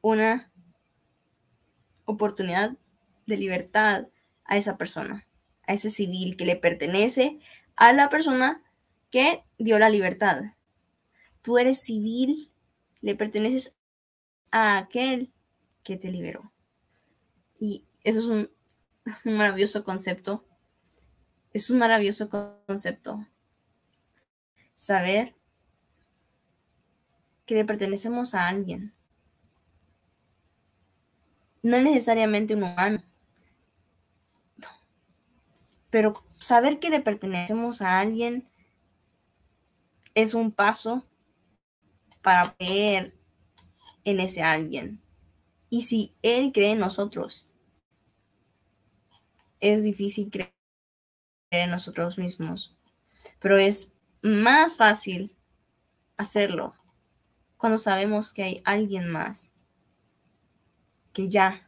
una 0.03 0.53
oportunidad 2.07 2.77
de 3.27 3.37
libertad 3.37 4.09
a 4.45 4.57
esa 4.57 4.79
persona, 4.79 5.27
a 5.67 5.75
ese 5.75 5.91
civil 5.91 6.37
que 6.37 6.47
le 6.47 6.57
pertenece 6.57 7.39
a 7.77 7.93
la 7.93 8.09
persona 8.09 8.63
que 9.11 9.45
dio 9.59 9.79
la 9.79 9.91
libertad. 9.91 10.43
Tú 11.43 11.59
eres 11.59 11.81
civil, 11.81 12.51
le 13.01 13.15
perteneces 13.15 13.77
a 14.51 14.79
aquel 14.79 15.33
que 15.83 15.97
te 15.97 16.11
liberó. 16.11 16.53
Y 17.61 17.85
eso 18.03 18.21
es 18.21 18.27
un, 18.27 18.51
un 19.25 19.37
maravilloso 19.37 19.85
concepto. 19.85 20.45
Es 21.53 21.71
un 21.71 21.79
maravilloso 21.79 22.29
concepto. 22.29 23.27
Saber 24.75 25.35
que 27.47 27.55
le 27.55 27.65
pertenecemos 27.65 28.35
a 28.35 28.49
alguien 28.49 28.96
no 31.67 31.81
necesariamente 31.81 32.55
un 32.55 32.63
humano. 32.63 33.03
Pero 35.91 36.25
saber 36.39 36.79
que 36.79 36.91
le 36.91 37.01
pertenecemos 37.01 37.83
a 37.83 37.99
alguien 37.99 38.49
es 40.15 40.35
un 40.35 40.53
paso 40.53 41.05
para 42.23 42.55
creer 42.55 43.19
en 44.05 44.21
ese 44.21 44.43
alguien. 44.43 45.03
Y 45.69 45.83
si 45.83 46.15
Él 46.23 46.53
cree 46.53 46.71
en 46.71 46.79
nosotros, 46.79 47.49
es 49.59 49.83
difícil 49.83 50.31
creer 50.31 50.55
en 51.51 51.71
nosotros 51.73 52.17
mismos. 52.17 52.77
Pero 53.41 53.57
es 53.57 53.91
más 54.23 54.77
fácil 54.77 55.37
hacerlo 56.17 56.75
cuando 57.57 57.79
sabemos 57.79 58.33
que 58.33 58.45
hay 58.45 58.63
alguien 58.65 59.09
más 59.11 59.53
que 61.17 61.31
ya, 61.31 61.67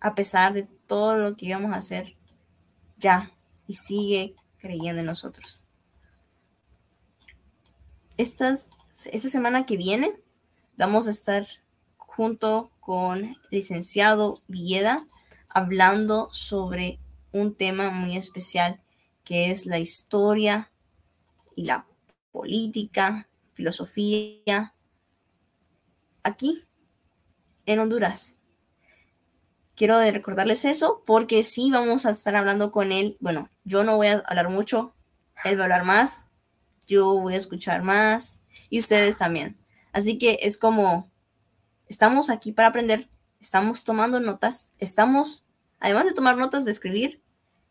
a 0.00 0.14
pesar 0.14 0.54
de 0.54 0.62
todo 0.86 1.18
lo 1.18 1.36
que 1.36 1.44
íbamos 1.44 1.74
a 1.74 1.76
hacer, 1.76 2.16
ya, 2.96 3.30
y 3.66 3.74
sigue 3.74 4.34
creyendo 4.56 5.00
en 5.00 5.06
nosotros. 5.06 5.66
Estas, 8.16 8.70
esta 9.12 9.28
semana 9.28 9.66
que 9.66 9.76
viene 9.76 10.18
vamos 10.78 11.06
a 11.06 11.10
estar 11.10 11.46
junto 11.98 12.70
con 12.80 13.36
licenciado 13.50 14.40
Villeda 14.48 15.06
hablando 15.50 16.30
sobre 16.32 16.98
un 17.32 17.54
tema 17.54 17.90
muy 17.90 18.16
especial 18.16 18.80
que 19.22 19.50
es 19.50 19.66
la 19.66 19.78
historia 19.78 20.72
y 21.54 21.66
la 21.66 21.86
política, 22.32 23.28
filosofía, 23.52 24.74
aquí 26.22 26.64
en 27.66 27.80
Honduras 27.80 28.35
quiero 29.76 30.00
recordarles 30.00 30.64
eso 30.64 31.02
porque 31.06 31.42
sí 31.44 31.70
vamos 31.70 32.06
a 32.06 32.10
estar 32.10 32.34
hablando 32.34 32.72
con 32.72 32.90
él. 32.90 33.16
Bueno, 33.20 33.50
yo 33.64 33.84
no 33.84 33.96
voy 33.96 34.08
a 34.08 34.24
hablar 34.26 34.48
mucho, 34.48 34.94
él 35.44 35.56
va 35.56 35.62
a 35.62 35.64
hablar 35.64 35.84
más, 35.84 36.28
yo 36.86 37.20
voy 37.20 37.34
a 37.34 37.38
escuchar 37.38 37.82
más 37.82 38.42
y 38.70 38.80
ustedes 38.80 39.18
también. 39.18 39.56
Así 39.92 40.18
que 40.18 40.38
es 40.42 40.58
como, 40.58 41.10
estamos 41.88 42.30
aquí 42.30 42.52
para 42.52 42.68
aprender, 42.68 43.08
estamos 43.40 43.84
tomando 43.84 44.18
notas, 44.18 44.72
estamos, 44.78 45.46
además 45.78 46.06
de 46.06 46.14
tomar 46.14 46.36
notas 46.36 46.64
de 46.64 46.70
escribir, 46.70 47.22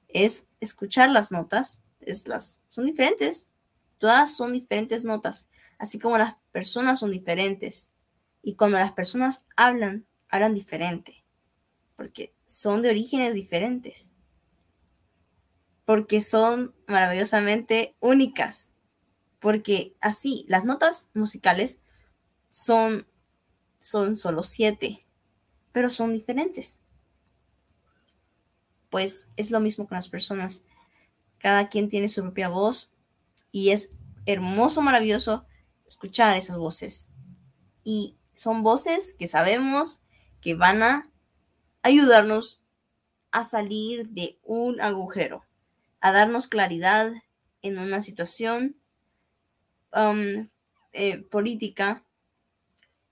es 0.07 0.47
escuchar 0.61 1.09
las 1.09 1.31
notas, 1.31 1.83
es 1.99 2.27
las, 2.27 2.61
son 2.67 2.85
diferentes, 2.85 3.49
todas 3.97 4.35
son 4.35 4.53
diferentes 4.53 5.05
notas, 5.05 5.49
así 5.79 5.99
como 5.99 6.17
las 6.17 6.35
personas 6.51 6.99
son 6.99 7.11
diferentes. 7.11 7.91
Y 8.41 8.55
cuando 8.55 8.77
las 8.77 8.91
personas 8.91 9.45
hablan, 9.55 10.05
hablan 10.29 10.53
diferente 10.53 11.24
porque 11.95 12.33
son 12.45 12.81
de 12.81 12.89
orígenes 12.89 13.33
diferentes, 13.33 14.13
porque 15.85 16.21
son 16.21 16.75
maravillosamente 16.87 17.95
únicas, 17.99 18.73
porque 19.39 19.95
así, 20.01 20.45
las 20.47 20.65
notas 20.65 21.09
musicales 21.13 21.81
son, 22.49 23.07
son 23.79 24.15
solo 24.15 24.43
siete, 24.43 25.05
pero 25.71 25.89
son 25.89 26.13
diferentes. 26.13 26.79
Pues 28.89 29.29
es 29.35 29.51
lo 29.51 29.59
mismo 29.59 29.87
con 29.87 29.95
las 29.95 30.09
personas. 30.09 30.63
Cada 31.37 31.69
quien 31.69 31.89
tiene 31.89 32.09
su 32.09 32.21
propia 32.21 32.49
voz 32.49 32.91
y 33.51 33.69
es 33.71 33.89
hermoso, 34.25 34.81
maravilloso 34.81 35.45
escuchar 35.85 36.37
esas 36.37 36.57
voces. 36.57 37.09
Y 37.83 38.17
son 38.33 38.63
voces 38.63 39.13
que 39.13 39.27
sabemos 39.27 40.01
que 40.41 40.55
van 40.55 40.81
a 40.81 41.11
ayudarnos 41.85 42.63
a 43.29 43.43
salir 43.43 44.09
de 44.09 44.39
un 44.41 44.81
agujero, 44.81 45.45
a 46.01 46.11
darnos 46.11 46.47
claridad 46.47 47.13
en 47.61 47.77
una 47.77 48.01
situación 48.01 48.75
um, 49.93 50.49
eh, 50.93 51.19
política, 51.29 52.03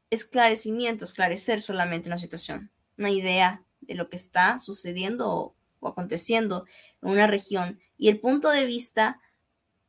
esclarecimiento, 0.10 1.06
esclarecer 1.06 1.62
solamente 1.62 2.10
una 2.10 2.18
situación, 2.18 2.72
una 2.98 3.12
idea 3.12 3.64
de 3.82 3.94
lo 3.94 4.10
que 4.10 4.16
está 4.16 4.58
sucediendo 4.58 5.30
o, 5.30 5.56
o 5.80 5.90
aconteciendo 5.90 6.66
en 7.04 7.10
una 7.12 7.28
región. 7.28 7.80
Y 8.00 8.10
el 8.10 8.20
punto 8.20 8.50
de 8.50 8.66
vista, 8.66 9.22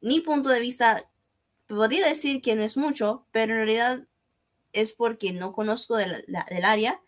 mi 0.02 0.20
punto 0.20 0.50
de 0.50 0.60
vista, 0.60 1.10
podría 1.66 2.06
decir 2.06 2.42
que 2.42 2.54
no 2.54 2.60
es 2.60 2.76
mucho, 2.76 3.24
pero 3.32 3.54
en 3.54 3.60
realidad 3.60 4.06
es 4.74 4.92
porque 4.92 5.32
no 5.32 5.54
conozco 5.54 5.96
del 5.96 6.26
área 6.64 7.00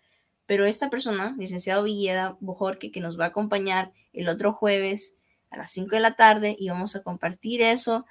pero 0.47 0.65
esta 0.65 0.91
persona, 0.91 1.35
licenciado 1.39 1.83
Villeda 1.83 2.37
Bojorque, 2.41 2.93
que 2.93 3.01
nos 3.01 3.19
va 3.19 3.25
a 3.25 3.29
acompañar 3.29 3.93
el 4.13 4.29
otro 4.29 4.53
jueves 4.53 5.17
a 5.51 5.57
las 5.57 5.71
5 5.71 5.97
de 5.97 6.01
la 6.01 6.15
tarde 6.15 6.57
y 6.59 6.69
vamos 6.69 6.97
a 6.97 7.03
compartir 7.03 7.63
eso, 7.63 8.07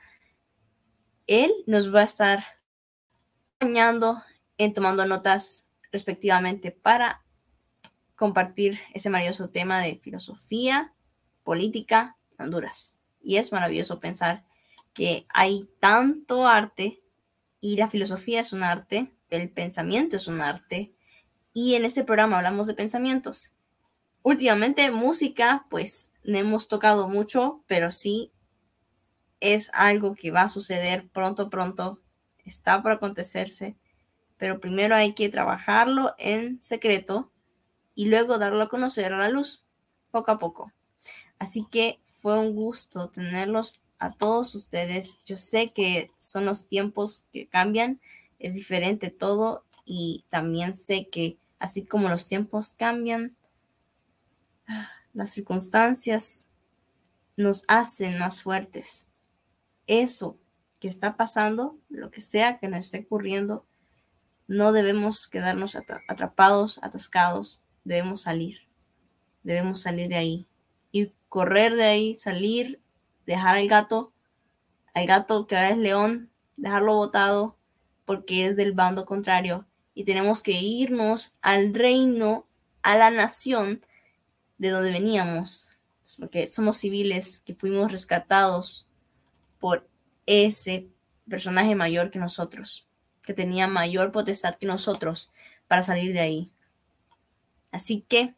él 1.28 1.52
nos 1.66 1.94
va 1.94 2.02
a 2.02 2.04
estar 2.04 2.46
acompañando 3.56 4.22
en 4.58 4.74
tomando 4.74 5.06
notas 5.06 5.66
respectivamente 5.92 6.72
para 6.72 7.24
compartir 8.16 8.80
ese 8.94 9.10
maravilloso 9.10 9.50
tema 9.50 9.80
de 9.80 9.96
filosofía, 9.96 10.94
política 11.44 12.18
en 12.38 12.46
Honduras. 12.46 13.00
Y 13.22 13.38
es 13.38 13.52
maravilloso 13.52 14.00
pensar 14.00 14.46
que 14.94 15.26
hay 15.30 15.70
tanto 15.80 16.48
arte 16.48 17.02
y 17.60 17.78
la 17.78 17.90
filosofía 17.90 18.40
es 18.40 18.54
un 18.54 18.64
arte, 18.64 19.14
el 19.30 19.50
pensamiento 19.50 20.16
es 20.16 20.28
un 20.28 20.42
arte, 20.42 20.95
y 21.56 21.76
en 21.76 21.86
este 21.86 22.04
programa 22.04 22.38
hablamos 22.38 22.68
de 22.68 22.74
pensamientos. 22.74 23.54
últimamente 24.24 24.92
música, 24.92 25.66
pues 25.70 26.12
no 26.24 26.38
hemos 26.38 26.68
tocado 26.68 27.08
mucho, 27.08 27.64
pero 27.66 27.92
sí 27.92 28.34
es 29.40 29.72
algo 29.74 30.16
que 30.16 30.32
va 30.32 30.42
a 30.42 30.48
suceder 30.50 31.08
pronto, 31.10 31.50
pronto, 31.50 32.02
está 32.44 32.84
por 32.84 32.92
acontecerse, 32.92 33.78
pero 34.38 34.60
primero 34.60 34.96
hay 34.96 35.14
que 35.14 35.30
trabajarlo 35.30 36.14
en 36.18 36.62
secreto 36.62 37.32
y 37.94 38.10
luego 38.10 38.38
darlo 38.38 38.64
a 38.64 38.70
conocer 38.70 39.14
a 39.14 39.18
la 39.18 39.30
luz, 39.30 39.64
poco 40.12 40.32
a 40.32 40.40
poco. 40.40 40.74
Así 41.40 41.66
que 41.72 42.00
fue 42.04 42.38
un 42.38 42.54
gusto 42.54 43.10
tenerlos 43.10 43.82
a 43.98 44.12
todos 44.12 44.56
ustedes. 44.56 45.22
Yo 45.26 45.38
sé 45.38 45.72
que 45.72 46.12
son 46.18 46.46
los 46.46 46.68
tiempos 46.68 47.28
que 47.32 47.48
cambian, 47.48 48.02
es 48.40 48.56
diferente 48.56 49.10
todo 49.10 49.64
y 49.86 50.26
también 50.30 50.74
sé 50.74 51.08
que 51.08 51.38
así 51.60 51.86
como 51.86 52.10
los 52.10 52.28
tiempos 52.28 52.74
cambian, 52.74 53.36
las 55.14 55.32
circunstancias 55.32 56.50
nos 57.38 57.64
hacen 57.68 58.20
más 58.20 58.42
fuertes. 58.42 59.08
Eso 59.88 60.38
que 60.80 60.88
está 60.88 61.18
pasando, 61.18 61.78
lo 61.90 62.12
que 62.12 62.22
sea 62.22 62.58
que 62.58 62.68
nos 62.68 62.80
esté 62.80 63.00
ocurriendo, 63.00 63.66
no 64.48 64.72
debemos 64.72 65.28
quedarnos 65.28 65.76
atrapados, 66.08 66.80
atascados, 66.84 67.64
debemos 67.84 68.22
salir. 68.22 68.60
Debemos 69.44 69.82
salir 69.82 70.10
de 70.10 70.16
ahí 70.16 70.48
y 70.92 71.14
correr 71.30 71.76
de 71.76 71.84
ahí, 71.84 72.16
salir, 72.16 72.82
dejar 73.26 73.56
al 73.56 73.68
gato, 73.68 74.14
al 74.94 75.08
gato 75.08 75.48
que 75.48 75.56
ahora 75.56 75.70
es 75.70 75.78
león, 75.78 76.32
dejarlo 76.58 76.96
botado 76.96 77.58
porque 78.06 78.46
es 78.46 78.56
del 78.56 78.74
bando 78.74 79.06
contrario 79.06 79.68
y 79.96 80.04
tenemos 80.04 80.44
que 80.44 80.52
irnos 80.52 81.34
al 81.42 81.74
reino, 81.74 82.46
a 82.84 82.98
la 82.98 83.10
nación 83.10 83.84
de 84.60 84.70
donde 84.70 84.92
veníamos, 84.92 85.80
porque 86.20 86.46
somos 86.46 86.78
civiles 86.78 87.40
que 87.40 87.56
fuimos 87.56 87.92
rescatados 87.92 88.90
por 89.58 89.90
ese 90.28 90.90
personaje 91.28 91.74
mayor 91.74 92.12
que 92.12 92.20
nosotros, 92.20 92.88
que 93.24 93.34
tenía 93.34 93.68
mayor 93.68 94.12
potestad 94.12 94.56
que 94.56 94.68
nosotros 94.68 95.32
para 95.68 95.82
salir 95.82 96.14
de 96.14 96.20
ahí. 96.20 96.52
Así 97.72 98.06
que 98.08 98.36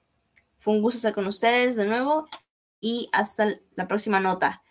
fue 0.56 0.76
un 0.76 0.82
gusto 0.82 0.98
estar 0.98 1.14
con 1.14 1.28
ustedes 1.28 1.76
de 1.76 1.88
nuevo 1.88 2.28
y 2.80 3.10
hasta 3.12 3.48
la 3.76 3.88
próxima 3.88 4.20
nota. 4.20 4.64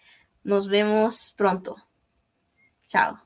Nos 0.42 0.68
vemos 0.68 1.34
pronto. 1.36 1.76
Chao. 2.86 3.25